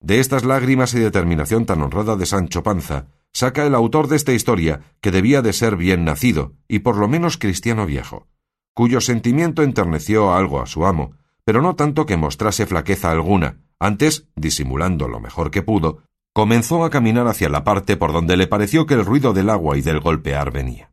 De 0.00 0.20
estas 0.20 0.44
lágrimas 0.44 0.94
y 0.94 1.00
determinación 1.00 1.66
tan 1.66 1.82
honrada 1.82 2.16
de 2.16 2.26
Sancho 2.26 2.62
Panza, 2.62 3.06
saca 3.32 3.66
el 3.66 3.74
autor 3.74 4.08
de 4.08 4.16
esta 4.16 4.32
historia 4.32 4.80
que 5.00 5.10
debía 5.10 5.42
de 5.42 5.52
ser 5.52 5.76
bien 5.76 6.04
nacido 6.04 6.54
y 6.68 6.80
por 6.80 6.96
lo 6.96 7.08
menos 7.08 7.36
cristiano 7.36 7.84
viejo, 7.84 8.26
cuyo 8.74 9.00
sentimiento 9.00 9.62
enterneció 9.62 10.32
algo 10.32 10.60
a 10.60 10.66
su 10.66 10.86
amo, 10.86 11.16
pero 11.44 11.62
no 11.62 11.74
tanto 11.74 12.06
que 12.06 12.16
mostrase 12.16 12.66
flaqueza 12.66 13.10
alguna, 13.10 13.58
antes, 13.80 14.28
disimulando 14.36 15.08
lo 15.08 15.20
mejor 15.20 15.50
que 15.50 15.62
pudo, 15.62 16.02
comenzó 16.32 16.84
a 16.84 16.90
caminar 16.90 17.26
hacia 17.26 17.48
la 17.48 17.64
parte 17.64 17.96
por 17.96 18.12
donde 18.12 18.36
le 18.36 18.46
pareció 18.46 18.86
que 18.86 18.94
el 18.94 19.04
ruido 19.04 19.32
del 19.32 19.50
agua 19.50 19.76
y 19.76 19.82
del 19.82 20.00
golpear 20.00 20.52
venía. 20.52 20.92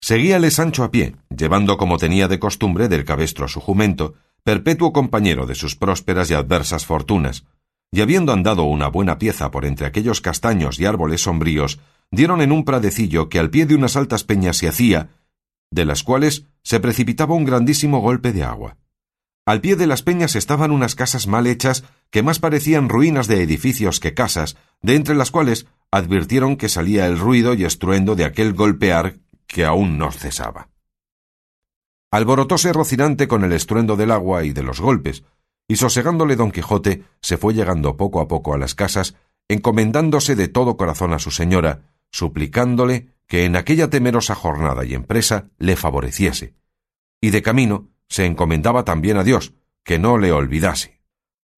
Seguíale 0.00 0.50
Sancho 0.50 0.82
a 0.82 0.90
pie, 0.90 1.14
llevando 1.28 1.76
como 1.76 1.98
tenía 1.98 2.26
de 2.26 2.38
costumbre 2.38 2.88
del 2.88 3.04
cabestro 3.04 3.44
a 3.44 3.48
su 3.48 3.60
jumento, 3.60 4.14
perpetuo 4.42 4.92
compañero 4.92 5.46
de 5.46 5.54
sus 5.54 5.76
prósperas 5.76 6.30
y 6.30 6.34
adversas 6.34 6.86
fortunas, 6.86 7.44
y 7.92 8.00
habiendo 8.00 8.32
andado 8.32 8.64
una 8.64 8.88
buena 8.88 9.18
pieza 9.18 9.50
por 9.50 9.64
entre 9.66 9.86
aquellos 9.86 10.20
castaños 10.20 10.80
y 10.80 10.86
árboles 10.86 11.22
sombríos, 11.22 11.80
dieron 12.10 12.40
en 12.40 12.50
un 12.50 12.64
pradecillo 12.64 13.28
que 13.28 13.38
al 13.38 13.50
pie 13.50 13.66
de 13.66 13.74
unas 13.74 13.96
altas 13.96 14.24
peñas 14.24 14.56
se 14.56 14.68
hacía, 14.68 15.10
de 15.70 15.84
las 15.84 16.02
cuales 16.02 16.46
se 16.62 16.80
precipitaba 16.80 17.34
un 17.34 17.44
grandísimo 17.44 18.00
golpe 18.00 18.32
de 18.32 18.42
agua. 18.42 18.76
Al 19.46 19.60
pie 19.60 19.76
de 19.76 19.86
las 19.86 20.02
peñas 20.02 20.34
estaban 20.34 20.70
unas 20.70 20.94
casas 20.94 21.26
mal 21.26 21.46
hechas 21.46 21.84
que 22.10 22.22
más 22.22 22.38
parecían 22.38 22.88
ruinas 22.88 23.26
de 23.26 23.42
edificios 23.42 24.00
que 24.00 24.14
casas, 24.14 24.56
de 24.82 24.94
entre 24.94 25.14
las 25.14 25.30
cuales 25.30 25.66
advirtieron 25.90 26.56
que 26.56 26.68
salía 26.68 27.06
el 27.06 27.18
ruido 27.18 27.54
y 27.54 27.64
estruendo 27.64 28.16
de 28.16 28.24
aquel 28.24 28.54
golpear 28.54 29.16
que 29.50 29.64
aún 29.64 29.98
no 29.98 30.12
cesaba. 30.12 30.68
Alborotóse 32.12 32.72
Rocinante 32.72 33.28
con 33.28 33.44
el 33.44 33.52
estruendo 33.52 33.96
del 33.96 34.12
agua 34.12 34.44
y 34.44 34.52
de 34.52 34.62
los 34.62 34.80
golpes, 34.80 35.24
y 35.68 35.76
sosegándole 35.76 36.36
don 36.36 36.50
Quijote 36.52 37.04
se 37.20 37.36
fue 37.36 37.54
llegando 37.54 37.96
poco 37.96 38.20
a 38.20 38.28
poco 38.28 38.54
a 38.54 38.58
las 38.58 38.74
casas, 38.74 39.16
encomendándose 39.48 40.36
de 40.36 40.48
todo 40.48 40.76
corazón 40.76 41.12
a 41.12 41.18
su 41.18 41.30
señora, 41.30 41.82
suplicándole 42.10 43.08
que 43.26 43.44
en 43.44 43.56
aquella 43.56 43.90
temerosa 43.90 44.34
jornada 44.34 44.84
y 44.84 44.94
empresa 44.94 45.50
le 45.58 45.76
favoreciese, 45.76 46.54
y 47.20 47.30
de 47.30 47.42
camino 47.42 47.88
se 48.08 48.26
encomendaba 48.26 48.84
también 48.84 49.16
a 49.16 49.24
Dios, 49.24 49.54
que 49.84 49.98
no 49.98 50.18
le 50.18 50.32
olvidase. 50.32 51.00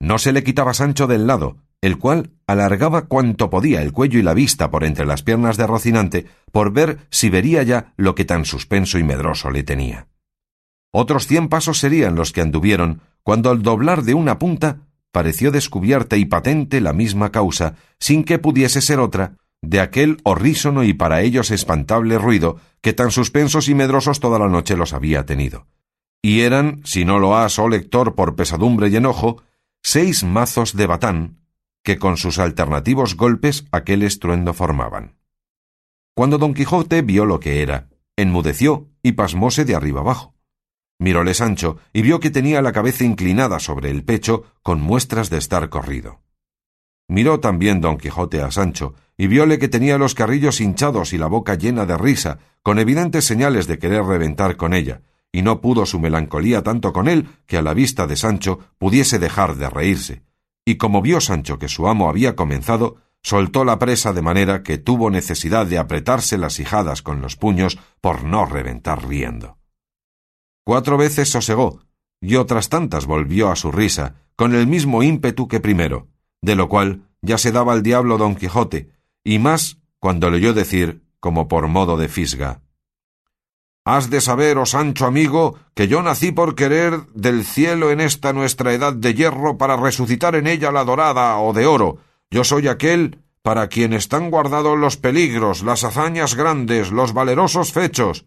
No 0.01 0.19
se 0.19 0.33
le 0.33 0.45
quitaba 0.45 0.75
Sancho 0.75 1.07
del 1.07 1.27
lado, 1.27 1.59
el 1.83 1.99
cual 1.99 2.31
alargaba 2.47 3.03
cuanto 3.03 3.51
podía 3.51 3.83
el 3.83 3.93
cuello 3.93 4.19
y 4.19 4.23
la 4.23 4.35
vista 4.35 4.71
por 4.71 4.85
entre 4.85 5.05
las 5.05 5.23
piernas 5.23 5.57
de 5.57 5.67
Rocinante 5.67 6.27
por 6.53 6.73
ver 6.73 6.99
si 7.11 7.29
vería 7.29 7.63
ya 7.65 7.93
lo 7.97 8.15
que 8.15 8.25
tan 8.25 8.45
suspenso 8.45 8.99
y 8.99 9.03
medroso 9.03 9.51
le 9.51 9.65
tenía. 9.65 10.07
Otros 10.93 11.27
cien 11.27 11.49
pasos 11.49 11.79
serían 11.79 12.15
los 12.15 12.33
que 12.33 12.41
anduvieron, 12.41 13.01
cuando 13.23 13.51
al 13.51 13.63
doblar 13.63 14.05
de 14.05 14.15
una 14.15 14.39
punta 14.39 14.79
pareció 15.11 15.51
descubierta 15.51 16.17
y 16.17 16.25
patente 16.25 16.81
la 16.81 16.93
misma 16.93 17.33
causa, 17.33 17.75
sin 17.99 18.25
que 18.25 18.39
pudiese 18.39 18.81
ser 18.81 19.01
otra, 19.01 19.37
de 19.61 19.81
aquel 19.81 20.19
horrísono 20.23 20.85
y 20.85 20.93
para 20.93 21.23
ellos 21.23 21.51
espantable 21.51 22.19
ruido 22.19 22.59
que 22.81 22.93
tan 22.93 23.11
suspensos 23.11 23.69
y 23.69 23.75
medrosos 23.75 24.21
toda 24.21 24.39
la 24.39 24.49
noche 24.49 24.77
los 24.77 24.93
había 24.93 25.27
tenido. 25.27 25.67
Y 26.21 26.41
eran, 26.41 26.81
si 26.85 27.05
no 27.05 27.19
lo 27.19 27.37
has, 27.37 27.59
oh 27.59 27.69
lector, 27.69 28.15
por 28.15 28.37
pesadumbre 28.37 28.89
y 28.89 28.97
enojo, 28.97 29.43
seis 29.83 30.23
mazos 30.25 30.77
de 30.77 30.87
batán, 30.87 31.42
que 31.83 31.99
con 31.99 32.17
sus 32.17 32.39
alternativos 32.39 33.17
golpes 33.17 33.67
aquel 33.73 34.03
estruendo 34.03 34.55
formaban. 34.55 35.17
Cuando 36.15 36.39
don 36.39 36.55
Quijote 36.55 37.03
vio 37.03 37.25
lo 37.25 37.41
que 37.41 37.63
era, 37.63 37.89
enmudeció 38.17 38.89
y 39.03 39.13
pasmóse 39.13 39.65
de 39.65 39.75
arriba 39.75 40.01
abajo. 40.01 40.35
Miróle 40.99 41.35
Sancho 41.35 41.79
y 41.93 42.03
vio 42.03 42.21
que 42.21 42.31
tenía 42.31 42.63
la 42.63 42.73
cabeza 42.73 43.05
inclinada 43.05 43.59
sobre 43.59 43.91
el 43.91 44.05
pecho 44.05 44.45
con 44.63 44.81
muestras 44.81 45.31
de 45.31 45.39
estar 45.39 45.69
corrido. 45.69 46.21
Miró 47.09 47.41
también 47.41 47.81
don 47.81 47.99
Quijote 47.99 48.41
a 48.41 48.51
Sancho 48.51 48.95
y 49.17 49.27
vióle 49.27 49.59
que 49.59 49.69
tenía 49.69 49.99
los 49.99 50.15
carrillos 50.15 50.61
hinchados 50.61 51.13
y 51.13 51.19
la 51.19 51.27
boca 51.27 51.55
llena 51.55 51.87
de 51.87 51.99
risa, 51.99 52.39
con 52.63 52.79
evidentes 52.79 53.25
señales 53.25 53.67
de 53.67 53.79
querer 53.79 54.05
reventar 54.05 54.57
con 54.57 54.73
ella, 54.73 55.03
y 55.31 55.43
no 55.43 55.61
pudo 55.61 55.87
su 55.87 56.01
melancolía 56.01 56.63
tanto 56.63 56.93
con 56.93 57.09
él 57.09 57.29
que 57.47 57.57
a 57.57 57.63
la 57.63 57.75
vista 57.75 58.07
de 58.07 58.17
Sancho 58.17 58.61
pudiese 58.79 59.19
dejar 59.19 59.57
de 59.57 59.69
reírse. 59.69 60.23
Y 60.65 60.77
como 60.77 61.03
vio 61.03 61.21
Sancho 61.21 61.59
que 61.59 61.69
su 61.69 61.89
amo 61.89 62.09
había 62.09 62.37
comenzado, 62.37 62.97
soltó 63.23 63.65
la 63.65 63.79
presa 63.79 64.13
de 64.13 64.23
manera 64.23 64.63
que 64.63 64.79
tuvo 64.79 65.11
necesidad 65.11 65.67
de 65.67 65.79
apretarse 65.79 66.39
las 66.39 66.59
hijadas 66.61 67.03
con 67.03 67.21
los 67.21 67.37
puños 67.37 67.79
por 68.01 68.25
no 68.25 68.45
reventar 68.47 69.07
riendo. 69.07 69.59
Cuatro 70.65 70.97
veces 70.97 71.29
sosegó, 71.29 71.81
y 72.21 72.37
otras 72.37 72.69
tantas 72.69 73.07
volvió 73.07 73.51
a 73.51 73.57
su 73.57 73.73
risa, 73.73 74.15
con 74.37 74.55
el 74.55 74.67
mismo 74.67 75.03
ímpetu 75.03 75.49
que 75.49 75.61
primero, 75.61 76.09
de 76.41 76.55
lo 76.55 76.69
cual 76.69 77.09
ya 77.21 77.39
se 77.39 77.53
daba 77.53 77.73
al 77.73 77.83
diablo 77.83 78.19
don 78.19 78.37
Quijote, 78.37 78.91
y 79.25 79.39
más 79.39 79.79
cuando 79.99 80.31
le 80.31 80.37
oyó 80.37 80.53
decir, 80.53 81.03
como 81.21 81.47
por 81.49 81.69
modo 81.69 81.97
de 81.97 82.09
fisga, 82.09 82.63
Has 83.85 84.11
de 84.11 84.21
saber, 84.21 84.59
oh 84.59 84.67
Sancho 84.67 85.07
amigo, 85.07 85.57
que 85.75 85.89
yo 85.89 86.03
nací 86.03 86.31
por 86.31 86.55
querer 86.55 87.07
del 87.15 87.45
cielo 87.45 87.91
en 87.91 88.01
esta 88.01 88.33
nuestra 88.33 88.73
edad 88.73 88.93
de 88.93 89.15
hierro 89.15 89.59
para 89.59 89.77
resucitar 89.77 90.37
en 90.37 90.47
ella 90.47 90.71
la 90.71 90.85
dorada 90.85 91.37
o 91.39 91.53
de 91.53 91.67
oro. 91.67 91.99
Yo 92.31 92.45
soy 92.45 92.69
aquel 92.69 93.19
para 93.43 93.67
quien 93.67 93.93
están 93.93 94.31
guardados 94.31 94.79
los 94.79 94.97
peligros, 94.97 95.65
las 95.65 95.83
hazañas 95.83 96.37
grandes, 96.37 96.93
los 96.93 97.13
valerosos 97.13 97.73
fechos 97.73 98.25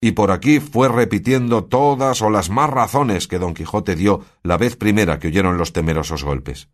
y 0.00 0.12
por 0.12 0.30
aquí 0.30 0.60
fue 0.60 0.88
repitiendo 0.88 1.64
todas 1.64 2.22
o 2.22 2.30
las 2.30 2.50
más 2.50 2.70
razones 2.70 3.26
que 3.26 3.38
don 3.38 3.54
Quijote 3.54 3.96
dio 3.96 4.24
la 4.42 4.56
vez 4.56 4.76
primera 4.76 5.18
que 5.18 5.28
oyeron 5.28 5.58
los 5.58 5.72
temerosos 5.72 6.22
golpes. 6.22 6.68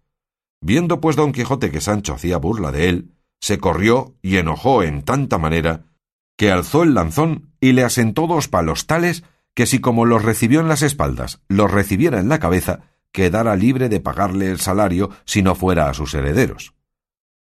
Viendo 0.61 1.01
pues 1.01 1.17
don 1.17 1.33
Quijote 1.33 1.71
que 1.71 1.81
Sancho 1.81 2.15
hacía 2.15 2.37
burla 2.37 2.71
de 2.71 2.89
él, 2.89 3.11
se 3.41 3.59
corrió 3.59 4.15
y 4.23 4.37
enojó 4.37 4.83
en 4.83 5.03
tanta 5.03 5.39
manera 5.39 5.87
que 6.37 6.51
alzó 6.51 6.83
el 6.83 6.95
lanzón 6.95 7.53
y 7.61 7.73
le 7.73 7.85
asentó 7.85 8.27
dos 8.27 8.49
palos 8.49 8.87
tales 8.87 9.25
que 9.55 9.67
si 9.67 9.81
como 9.81 10.05
los 10.05 10.23
recibió 10.23 10.61
en 10.61 10.69
las 10.69 10.83
espaldas 10.83 11.41
los 11.49 11.71
recibiera 11.71 12.19
en 12.19 12.29
la 12.29 12.41
cabeza, 12.41 12.81
quedara 13.13 13.55
libre 13.55 13.89
de 13.89 14.01
pagarle 14.01 14.51
el 14.51 14.59
salario 14.59 15.11
si 15.25 15.43
no 15.43 15.55
fuera 15.55 15.89
a 15.89 15.95
sus 15.95 16.15
herederos. 16.15 16.75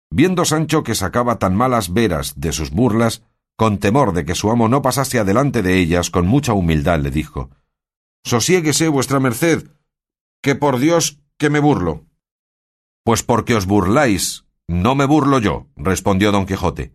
Viendo 0.10 0.43
Sancho 0.43 0.84
que 0.84 0.93
sacaba 0.95 1.39
tan 1.39 1.56
malas 1.56 1.93
veras 1.93 2.34
de 2.36 2.51
sus 2.51 2.71
burlas, 2.71 3.23
con 3.56 3.77
temor 3.77 4.12
de 4.12 4.25
que 4.25 4.36
su 4.36 4.51
amo 4.51 4.67
no 4.67 4.82
pasase 4.82 5.19
adelante 5.19 5.62
de 5.62 5.77
ellas, 5.77 6.10
con 6.10 6.27
mucha 6.27 6.54
humildad 6.54 6.99
le 6.99 7.12
dijo 7.12 7.49
Sosiéguese 8.25 8.89
vuestra 8.89 9.19
merced, 9.19 9.69
que 10.41 10.56
por 10.56 10.80
Dios 10.80 11.21
que 11.38 11.49
me 11.49 11.60
burlo. 11.60 12.06
Pues 13.04 13.23
porque 13.23 13.56
os 13.56 13.65
burláis, 13.65 14.45
no 14.67 14.95
me 14.95 15.06
burlo 15.06 15.39
yo, 15.39 15.67
respondió 15.75 16.32
don 16.32 16.45
Quijote. 16.45 16.93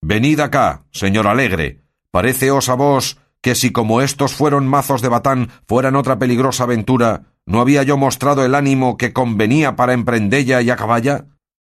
Venid 0.00 0.40
acá, 0.40 0.84
señor 0.90 1.26
alegre, 1.26 1.84
paréceos 2.10 2.68
a 2.68 2.74
vos 2.74 3.18
que 3.40 3.54
si 3.54 3.70
como 3.70 4.00
estos 4.00 4.32
fueron 4.34 4.66
mazos 4.66 5.00
de 5.02 5.08
batán 5.08 5.50
fueran 5.66 5.96
otra 5.96 6.18
peligrosa 6.18 6.64
aventura, 6.64 7.38
¿No 7.48 7.62
había 7.62 7.82
yo 7.82 7.96
mostrado 7.96 8.44
el 8.44 8.54
ánimo 8.54 8.98
que 8.98 9.14
convenía 9.14 9.74
para 9.74 9.94
emprendella 9.94 10.60
y 10.60 10.68
acaballa? 10.68 11.28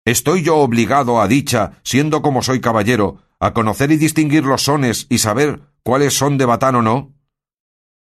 ¿Estoy 0.06 0.42
yo 0.42 0.56
obligado 0.56 1.20
a 1.20 1.28
dicha, 1.28 1.82
siendo 1.84 2.22
como 2.22 2.42
soy 2.42 2.62
caballero, 2.62 3.18
a 3.42 3.54
conocer 3.54 3.92
y 3.92 3.98
distinguir 3.98 4.46
los 4.46 4.62
sones 4.62 5.06
y 5.10 5.18
saber 5.18 5.64
cuáles 5.84 6.18
son 6.18 6.38
de 6.38 6.46
batán 6.46 6.76
o 6.76 6.82
no? 6.82 7.14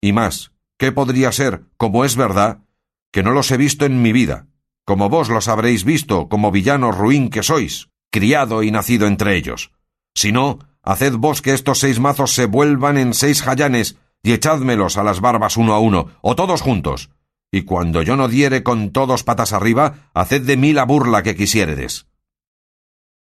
Y 0.01 0.13
más, 0.13 0.53
¿qué 0.79 0.93
podría 0.93 1.33
ser, 1.33 1.65
como 1.77 2.05
es 2.05 2.15
verdad, 2.15 2.61
que 3.13 3.25
no 3.25 3.33
los 3.33 3.51
he 3.51 3.57
visto 3.57 3.87
en 3.87 4.03
mi 4.03 4.13
vida, 4.13 4.47
como 4.85 5.09
vos 5.09 5.29
los 5.29 5.49
habréis 5.49 5.83
visto, 5.83 6.29
como 6.29 6.53
villano 6.53 6.93
ruin 6.93 7.29
que 7.29 7.43
sois, 7.43 7.89
criado 8.13 8.63
y 8.63 8.71
nacido 8.71 9.09
entre 9.09 9.37
ellos? 9.37 9.73
Si 10.15 10.33
no, 10.33 10.61
haced 10.83 11.15
vos 11.15 11.43
que 11.43 11.53
estos 11.53 11.81
seis 11.81 12.01
mazos 12.01 12.33
se 12.33 12.47
vuelvan 12.47 12.99
en 12.99 13.15
seis 13.15 13.43
jayanes 13.43 13.97
y 14.23 14.33
echádmelos 14.33 14.97
a 14.97 15.05
las 15.05 15.21
barbas 15.21 15.57
uno 15.57 15.75
a 15.75 15.79
uno, 15.81 16.09
o 16.23 16.35
todos 16.35 16.63
juntos, 16.63 17.11
y 17.55 17.63
cuando 17.63 18.03
yo 18.03 18.17
no 18.17 18.27
diere 18.27 18.63
con 18.63 18.91
todos 18.91 19.23
patas 19.23 19.53
arriba, 19.53 20.11
haced 20.13 20.43
de 20.43 20.57
mí 20.57 20.73
la 20.73 20.85
burla 20.85 21.23
que 21.23 21.37
quisiéredes. 21.37 22.09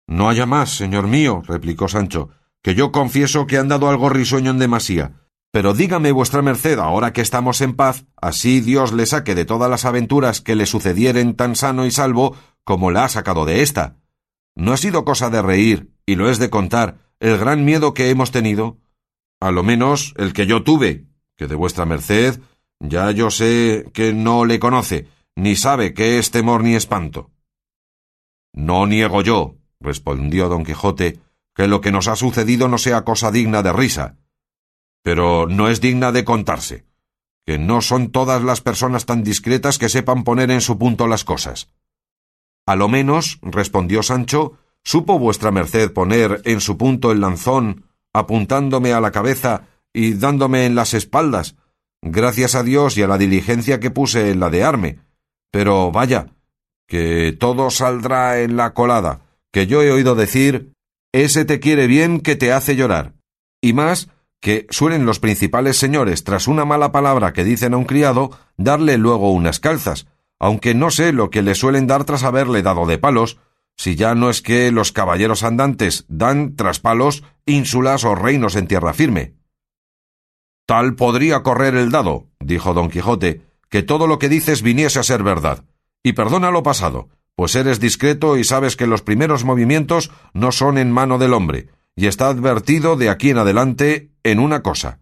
No 0.08 0.30
haya 0.30 0.46
más, 0.46 0.70
señor 0.70 1.08
mío, 1.08 1.42
replicó 1.48 1.88
Sancho, 1.88 2.30
que 2.62 2.76
yo 2.76 2.92
confieso 2.92 3.48
que 3.48 3.58
han 3.58 3.70
dado 3.70 3.90
algo 3.90 4.10
risueño 4.10 4.52
en 4.52 4.60
demasía. 4.60 5.14
Pero 5.52 5.74
dígame 5.74 6.12
vuestra 6.12 6.44
merced, 6.44 6.78
ahora 6.78 7.12
que 7.12 7.22
estamos 7.22 7.62
en 7.62 7.76
paz, 7.76 8.06
así 8.22 8.62
Dios 8.62 8.94
le 8.94 9.08
saque 9.08 9.34
de 9.34 9.46
todas 9.46 9.70
las 9.70 9.86
aventuras 9.86 10.42
que 10.42 10.56
le 10.56 10.68
sucedieren 10.68 11.36
tan 11.36 11.56
sano 11.56 11.88
y 11.88 11.92
salvo 11.92 12.36
como 12.64 12.92
la 12.92 13.06
ha 13.06 13.10
sacado 13.10 13.46
de 13.46 13.64
ésta. 13.64 13.96
¿No 14.56 14.74
ha 14.74 14.78
sido 14.78 15.06
cosa 15.06 15.32
de 15.32 15.42
reír, 15.42 15.92
y 16.10 16.16
lo 16.16 16.28
es 16.28 16.40
de 16.40 16.50
contar, 16.50 16.98
el 17.20 17.38
gran 17.38 17.64
miedo 17.66 17.94
que 17.94 18.10
hemos 18.10 18.32
tenido? 18.32 18.80
A 19.40 19.52
lo 19.52 19.62
menos 19.62 20.16
el 20.18 20.34
que 20.34 20.48
yo 20.48 20.64
tuve, 20.64 21.06
que 21.36 21.46
de 21.46 21.54
vuestra 21.54 21.86
merced 21.86 22.42
ya 22.80 23.12
yo 23.12 23.30
sé 23.30 23.92
que 23.94 24.12
no 24.12 24.44
le 24.44 24.58
conoce, 24.58 25.08
ni 25.36 25.56
sabe 25.56 25.94
qué 25.94 26.18
es 26.18 26.32
temor 26.32 26.64
ni 26.64 26.74
espanto. 26.74 27.30
No 28.54 28.88
niego 28.88 29.22
yo, 29.22 29.58
respondió 29.80 30.50
don 30.50 30.66
Quijote, 30.66 31.20
que 31.54 31.68
lo 31.68 31.80
que 31.80 31.92
nos 31.92 32.08
ha 32.08 32.16
sucedido 32.16 32.68
no 32.70 32.80
sea 32.80 33.04
cosa 33.04 33.30
digna 33.30 33.62
de 33.62 33.72
risa, 33.72 34.18
pero 35.04 35.46
no 35.46 35.70
es 35.70 35.80
digna 35.80 36.12
de 36.12 36.26
contarse, 36.26 36.86
que 37.46 37.60
no 37.60 37.82
son 37.82 38.10
todas 38.12 38.42
las 38.42 38.62
personas 38.62 39.06
tan 39.06 39.24
discretas 39.24 39.78
que 39.78 39.90
sepan 39.90 40.24
poner 40.24 40.50
en 40.50 40.62
su 40.62 40.80
punto 40.80 41.06
las 41.06 41.24
cosas. 41.24 41.70
A 42.66 42.76
lo 42.76 42.88
menos, 42.88 43.38
respondió 43.44 44.02
Sancho, 44.02 44.58
supo 44.84 45.20
vuestra 45.20 45.52
merced 45.52 45.92
poner 45.92 46.42
en 46.46 46.62
su 46.62 46.78
punto 46.78 47.12
el 47.12 47.22
lanzón, 47.22 47.86
apuntándome 48.14 48.94
a 48.94 49.02
la 49.02 49.12
cabeza 49.12 49.68
y 49.94 50.14
dándome 50.14 50.66
en 50.66 50.76
las 50.76 50.94
espaldas, 50.94 51.56
gracias 52.02 52.56
a 52.56 52.64
Dios 52.64 52.98
y 52.98 53.04
a 53.04 53.08
la 53.08 53.18
diligencia 53.18 53.80
que 53.80 53.92
puse 53.92 54.32
en 54.32 54.40
ladearme. 54.40 55.00
Pero 55.52 55.92
vaya, 55.92 56.28
que 56.88 57.36
todo 57.40 57.70
saldrá 57.70 58.42
en 58.42 58.58
la 58.58 58.74
colada, 58.74 59.22
que 59.52 59.68
yo 59.68 59.82
he 59.82 59.92
oído 59.92 60.16
decir 60.16 60.74
ese 61.12 61.44
te 61.46 61.60
quiere 61.60 61.88
bien 61.88 62.20
que 62.20 62.36
te 62.36 62.54
hace 62.54 62.76
llorar. 62.76 63.14
Y 63.62 63.74
más, 63.74 64.10
que 64.40 64.68
suelen 64.70 65.06
los 65.06 65.20
principales 65.20 65.78
señores, 65.78 66.24
tras 66.24 66.48
una 66.48 66.66
mala 66.66 66.92
palabra 66.92 67.34
que 67.34 67.44
dicen 67.44 67.74
a 67.74 67.78
un 67.78 67.86
criado, 67.86 68.32
darle 68.58 68.98
luego 68.98 69.32
unas 69.32 69.60
calzas, 69.60 70.08
aunque 70.40 70.74
no 70.76 70.92
sé 70.92 71.12
lo 71.12 71.30
que 71.30 71.42
le 71.42 71.56
suelen 71.56 71.88
dar 71.88 72.06
tras 72.06 72.24
haberle 72.24 72.62
dado 72.62 72.86
de 72.86 72.98
palos, 72.98 73.40
si 73.80 73.96
ya 73.96 74.14
no 74.14 74.30
es 74.30 74.42
que 74.42 74.74
los 74.74 74.92
caballeros 74.92 75.42
andantes 75.42 76.04
dan 76.10 76.58
tras 76.58 76.82
palos 76.82 77.24
ínsulas 77.46 78.04
o 78.04 78.14
reinos 78.14 78.58
en 78.58 78.68
tierra 78.68 78.94
firme. 78.94 79.36
Tal 80.66 80.96
podría 80.96 81.44
correr 81.44 81.76
el 81.76 81.90
dado, 81.90 82.28
dijo 82.42 82.74
don 82.74 82.90
Quijote, 82.90 83.42
que 83.70 83.82
todo 83.82 84.06
lo 84.06 84.20
que 84.20 84.28
dices 84.28 84.64
viniese 84.64 85.00
a 85.00 85.04
ser 85.04 85.24
verdad. 85.24 85.64
Y 86.04 86.12
perdona 86.12 86.52
lo 86.52 86.62
pasado, 86.62 87.08
pues 87.36 87.56
eres 87.56 87.80
discreto 87.80 88.38
y 88.38 88.44
sabes 88.44 88.76
que 88.76 88.86
los 88.86 89.02
primeros 89.02 89.46
movimientos 89.46 90.12
no 90.34 90.52
son 90.52 90.78
en 90.78 90.92
mano 90.92 91.18
del 91.18 91.32
hombre, 91.32 91.70
y 91.96 92.08
está 92.08 92.28
advertido 92.28 92.98
de 92.98 93.10
aquí 93.10 93.30
en 93.30 93.38
adelante 93.38 94.12
en 94.24 94.40
una 94.40 94.62
cosa, 94.62 95.00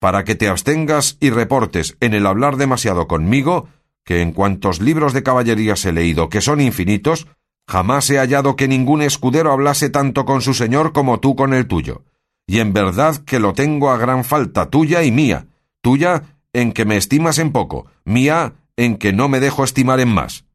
para 0.00 0.24
que 0.24 0.34
te 0.34 0.48
abstengas 0.48 1.16
y 1.20 1.30
reportes 1.30 1.96
en 2.00 2.14
el 2.14 2.26
hablar 2.26 2.56
demasiado 2.56 3.06
conmigo, 3.06 3.68
que 4.04 4.20
en 4.20 4.32
cuantos 4.32 4.80
libros 4.80 5.12
de 5.12 5.22
caballerías 5.22 5.84
he 5.84 5.92
leído, 5.92 6.28
que 6.28 6.40
son 6.40 6.60
infinitos, 6.60 7.28
jamás 7.70 8.10
he 8.10 8.18
hallado 8.18 8.56
que 8.56 8.66
ningún 8.66 9.00
escudero 9.00 9.52
hablase 9.52 9.90
tanto 9.90 10.24
con 10.24 10.42
su 10.42 10.54
señor 10.54 10.92
como 10.92 11.20
tú 11.20 11.36
con 11.36 11.54
el 11.54 11.68
tuyo. 11.68 12.02
Y 12.46 12.58
en 12.58 12.72
verdad 12.72 13.16
que 13.24 13.38
lo 13.38 13.52
tengo 13.52 13.90
a 13.90 13.96
gran 13.96 14.24
falta 14.24 14.70
tuya 14.70 15.04
y 15.04 15.12
mía, 15.12 15.46
tuya 15.80 16.36
en 16.52 16.72
que 16.72 16.84
me 16.84 16.96
estimas 16.96 17.38
en 17.38 17.52
poco, 17.52 17.86
mía 18.04 18.54
en 18.76 18.96
que 18.96 19.12
no 19.12 19.28
me 19.28 19.38
dejo 19.38 19.62
estimar 19.62 20.00
en 20.00 20.08
más. 20.08 20.46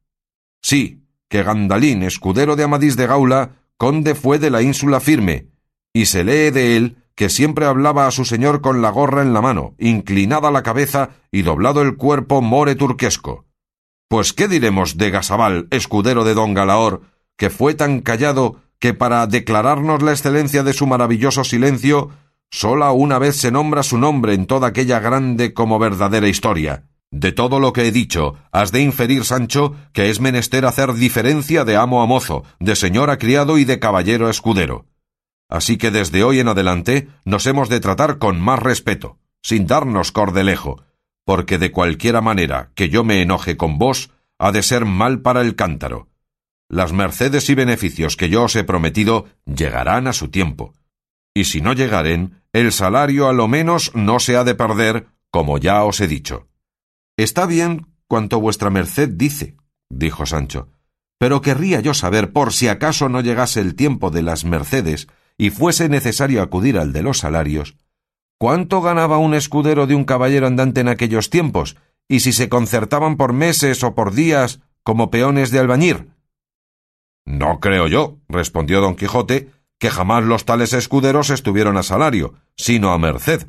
Sí, 0.61 1.03
que 1.29 1.41
Gandalín, 1.41 2.03
escudero 2.03 2.57
de 2.57 2.65
Amadís 2.65 2.97
de 2.97 3.07
Gaula, 3.07 3.51
conde 3.77 4.13
fue 4.13 4.37
de 4.37 4.49
la 4.49 4.61
ínsula 4.61 4.99
firme, 4.99 5.47
y 5.93 6.07
se 6.07 6.25
lee 6.25 6.51
de 6.51 6.75
él 6.75 6.97
que 7.15 7.29
siempre 7.29 7.65
hablaba 7.65 8.07
a 8.07 8.11
su 8.11 8.25
señor 8.25 8.59
con 8.59 8.81
la 8.81 8.89
gorra 8.89 9.21
en 9.21 9.33
la 9.33 9.39
mano, 9.39 9.73
inclinada 9.79 10.51
la 10.51 10.63
cabeza 10.63 11.11
y 11.31 11.43
doblado 11.43 11.81
el 11.81 11.95
cuerpo 11.95 12.41
more 12.41 12.75
turquesco. 12.75 13.44
Pues 14.07 14.33
qué 14.33 14.47
diremos 14.47 14.97
de 14.97 15.09
Gasabal, 15.09 15.67
escudero 15.71 16.23
de 16.23 16.35
don 16.35 16.53
Galaor, 16.53 17.01
que 17.37 17.49
fue 17.49 17.73
tan 17.73 18.01
callado 18.01 18.61
que 18.79 18.93
para 18.93 19.25
declararnos 19.25 20.03
la 20.03 20.11
excelencia 20.11 20.63
de 20.63 20.73
su 20.73 20.85
maravilloso 20.85 21.43
silencio, 21.43 22.11
sola 22.51 22.91
una 22.91 23.17
vez 23.17 23.35
se 23.35 23.51
nombra 23.51 23.81
su 23.81 23.97
nombre 23.97 24.33
en 24.33 24.45
toda 24.45 24.67
aquella 24.67 24.99
grande 24.99 25.53
como 25.53 25.79
verdadera 25.79 26.27
historia. 26.27 26.85
De 27.09 27.31
todo 27.31 27.59
lo 27.59 27.73
que 27.73 27.87
he 27.87 27.91
dicho, 27.91 28.35
has 28.51 28.71
de 28.71 28.81
inferir, 28.81 29.25
Sancho, 29.25 29.75
que 29.91 30.09
es 30.09 30.19
menester 30.19 30.65
hacer 30.65 30.93
diferencia 30.93 31.63
de 31.63 31.75
amo 31.75 32.03
a 32.03 32.05
mozo, 32.05 32.43
de 32.59 32.75
señor 32.75 33.09
a 33.09 33.17
criado 33.17 33.57
y 33.57 33.65
de 33.65 33.79
caballero 33.79 34.27
a 34.27 34.31
escudero. 34.31 34.85
Así 35.49 35.77
que 35.77 35.91
desde 35.91 36.23
hoy 36.23 36.39
en 36.39 36.47
adelante 36.47 37.07
nos 37.23 37.47
hemos 37.47 37.69
de 37.69 37.79
tratar 37.79 38.17
con 38.17 38.39
más 38.39 38.59
respeto, 38.59 39.17
sin 39.41 39.65
darnos 39.65 40.11
cordelejo, 40.11 40.83
porque 41.25 41.57
de 41.57 41.71
cualquiera 41.71 42.21
manera 42.21 42.71
que 42.75 42.89
yo 42.89 43.03
me 43.03 43.21
enoje 43.21 43.57
con 43.57 43.77
vos, 43.77 44.11
ha 44.37 44.51
de 44.51 44.63
ser 44.63 44.85
mal 44.85 45.21
para 45.21 45.41
el 45.41 45.55
cántaro. 45.55 46.07
Las 46.69 46.93
mercedes 46.93 47.49
y 47.49 47.55
beneficios 47.55 48.15
que 48.15 48.29
yo 48.29 48.43
os 48.43 48.55
he 48.55 48.63
prometido 48.63 49.25
llegarán 49.45 50.07
a 50.07 50.13
su 50.13 50.29
tiempo. 50.29 50.73
Y 51.33 51.45
si 51.45 51.61
no 51.61 51.73
llegaren, 51.73 52.41
el 52.53 52.71
salario 52.71 53.27
a 53.27 53.33
lo 53.33 53.47
menos 53.47 53.93
no 53.95 54.19
se 54.19 54.37
ha 54.37 54.43
de 54.43 54.55
perder, 54.55 55.07
como 55.31 55.57
ya 55.57 55.83
os 55.83 55.99
he 55.99 56.07
dicho. 56.07 56.47
Está 57.17 57.45
bien 57.45 57.87
cuanto 58.07 58.39
vuestra 58.39 58.69
merced 58.69 59.09
dice, 59.09 59.57
dijo 59.89 60.25
Sancho, 60.25 60.69
pero 61.17 61.41
querría 61.41 61.79
yo 61.79 61.93
saber 61.93 62.31
por 62.31 62.53
si 62.53 62.67
acaso 62.67 63.09
no 63.09 63.21
llegase 63.21 63.61
el 63.61 63.75
tiempo 63.75 64.11
de 64.11 64.21
las 64.21 64.45
mercedes 64.45 65.07
y 65.37 65.49
fuese 65.49 65.89
necesario 65.89 66.41
acudir 66.41 66.77
al 66.77 66.93
de 66.93 67.03
los 67.03 67.19
salarios, 67.19 67.75
¿cuánto 68.37 68.81
ganaba 68.81 69.17
un 69.17 69.33
escudero 69.33 69.87
de 69.87 69.95
un 69.95 70.03
caballero 70.03 70.47
andante 70.47 70.81
en 70.81 70.87
aquellos 70.87 71.29
tiempos, 71.29 71.77
y 72.07 72.19
si 72.19 72.33
se 72.33 72.49
concertaban 72.49 73.17
por 73.17 73.33
meses 73.33 73.83
o 73.83 73.95
por 73.95 74.13
días 74.13 74.59
como 74.83 75.09
peones 75.09 75.51
de 75.51 75.59
albañir? 75.59 76.09
No 77.25 77.59
creo 77.59 77.87
yo, 77.87 78.19
respondió 78.29 78.81
don 78.81 78.95
Quijote, 78.95 79.49
que 79.79 79.89
jamás 79.89 80.23
los 80.23 80.45
tales 80.45 80.73
escuderos 80.73 81.29
estuvieron 81.29 81.77
a 81.77 81.83
salario, 81.83 82.35
sino 82.55 82.91
a 82.91 82.97
merced. 82.97 83.47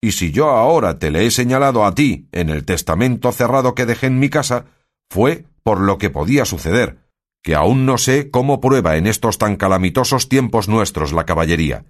Y 0.00 0.12
si 0.12 0.32
yo 0.32 0.50
ahora 0.50 0.98
te 0.98 1.10
le 1.10 1.26
he 1.26 1.30
señalado 1.30 1.84
a 1.84 1.94
ti 1.94 2.28
en 2.32 2.50
el 2.50 2.64
testamento 2.64 3.32
cerrado 3.32 3.74
que 3.74 3.86
dejé 3.86 4.06
en 4.06 4.18
mi 4.18 4.28
casa, 4.28 4.66
fue 5.10 5.46
por 5.62 5.80
lo 5.80 5.98
que 5.98 6.10
podía 6.10 6.44
suceder, 6.44 6.98
que 7.42 7.54
aún 7.54 7.86
no 7.86 7.98
sé 7.98 8.30
cómo 8.30 8.60
prueba 8.60 8.96
en 8.96 9.06
estos 9.06 9.38
tan 9.38 9.56
calamitosos 9.56 10.28
tiempos 10.28 10.68
nuestros 10.68 11.12
la 11.12 11.24
caballería, 11.24 11.84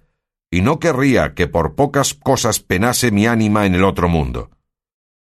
y 0.55 0.61
no 0.61 0.79
querría 0.79 1.33
que 1.33 1.49
por 1.49 1.75
pocas 1.75 2.13
cosas 2.13 2.61
penase 2.61 3.11
mi 3.11 3.27
ánima 3.27 3.65
en 3.65 3.75
el 3.75 3.83
otro 3.83 4.07
mundo. 4.07 4.51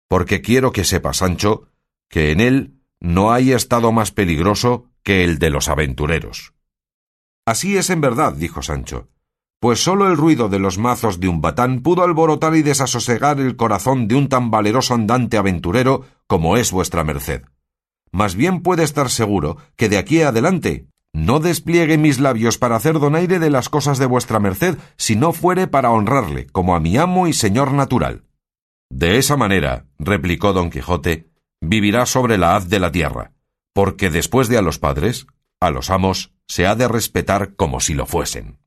Porque 0.08 0.40
quiero 0.40 0.72
que 0.72 0.82
sepa, 0.82 1.12
Sancho, 1.12 1.68
que 2.08 2.32
en 2.32 2.40
él 2.40 2.80
no 2.98 3.30
hay 3.30 3.52
estado 3.52 3.92
más 3.92 4.10
peligroso 4.10 4.90
que 5.04 5.22
el 5.22 5.38
de 5.38 5.50
los 5.50 5.68
aventureros. 5.68 6.54
Así 7.46 7.76
es 7.76 7.90
en 7.90 8.00
verdad, 8.00 8.32
dijo 8.32 8.60
Sancho, 8.60 9.06
pues 9.60 9.84
sólo 9.84 10.08
el 10.08 10.16
ruido 10.16 10.48
de 10.48 10.58
los 10.58 10.78
mazos 10.78 11.20
de 11.20 11.28
un 11.28 11.40
batán 11.40 11.82
pudo 11.82 12.02
alborotar 12.02 12.56
y 12.56 12.62
desasosegar 12.62 13.38
el 13.38 13.54
corazón 13.54 14.08
de 14.08 14.16
un 14.16 14.28
tan 14.28 14.50
valeroso 14.50 14.94
andante 14.94 15.36
aventurero 15.36 16.06
como 16.26 16.56
es 16.56 16.72
vuestra 16.72 17.04
merced. 17.04 17.42
Más 18.10 18.34
bien 18.34 18.62
puede 18.62 18.82
estar 18.82 19.08
seguro 19.10 19.58
que 19.76 19.88
de 19.88 19.98
aquí 19.98 20.22
adelante 20.22 20.88
no 21.12 21.40
despliegue 21.40 21.98
mis 21.98 22.20
labios 22.20 22.58
para 22.58 22.76
hacer 22.76 22.98
donaire 22.98 23.38
de 23.38 23.50
las 23.50 23.68
cosas 23.68 23.98
de 23.98 24.06
vuestra 24.06 24.38
merced, 24.38 24.78
si 24.96 25.16
no 25.16 25.32
fuere 25.32 25.66
para 25.66 25.90
honrarle, 25.90 26.46
como 26.46 26.76
a 26.76 26.80
mi 26.80 26.96
amo 26.96 27.26
y 27.26 27.32
señor 27.32 27.72
natural. 27.72 28.22
De 28.90 29.18
esa 29.18 29.36
manera, 29.36 29.86
replicó 29.98 30.52
don 30.52 30.70
Quijote, 30.70 31.30
vivirá 31.60 32.06
sobre 32.06 32.38
la 32.38 32.56
haz 32.56 32.68
de 32.68 32.78
la 32.78 32.92
tierra, 32.92 33.32
porque 33.74 34.10
después 34.10 34.48
de 34.48 34.58
a 34.58 34.62
los 34.62 34.78
padres, 34.78 35.26
a 35.60 35.70
los 35.70 35.90
amos 35.90 36.32
se 36.46 36.66
ha 36.66 36.74
de 36.74 36.88
respetar 36.88 37.54
como 37.54 37.80
si 37.80 37.94
lo 37.94 38.06
fuesen. 38.06 38.59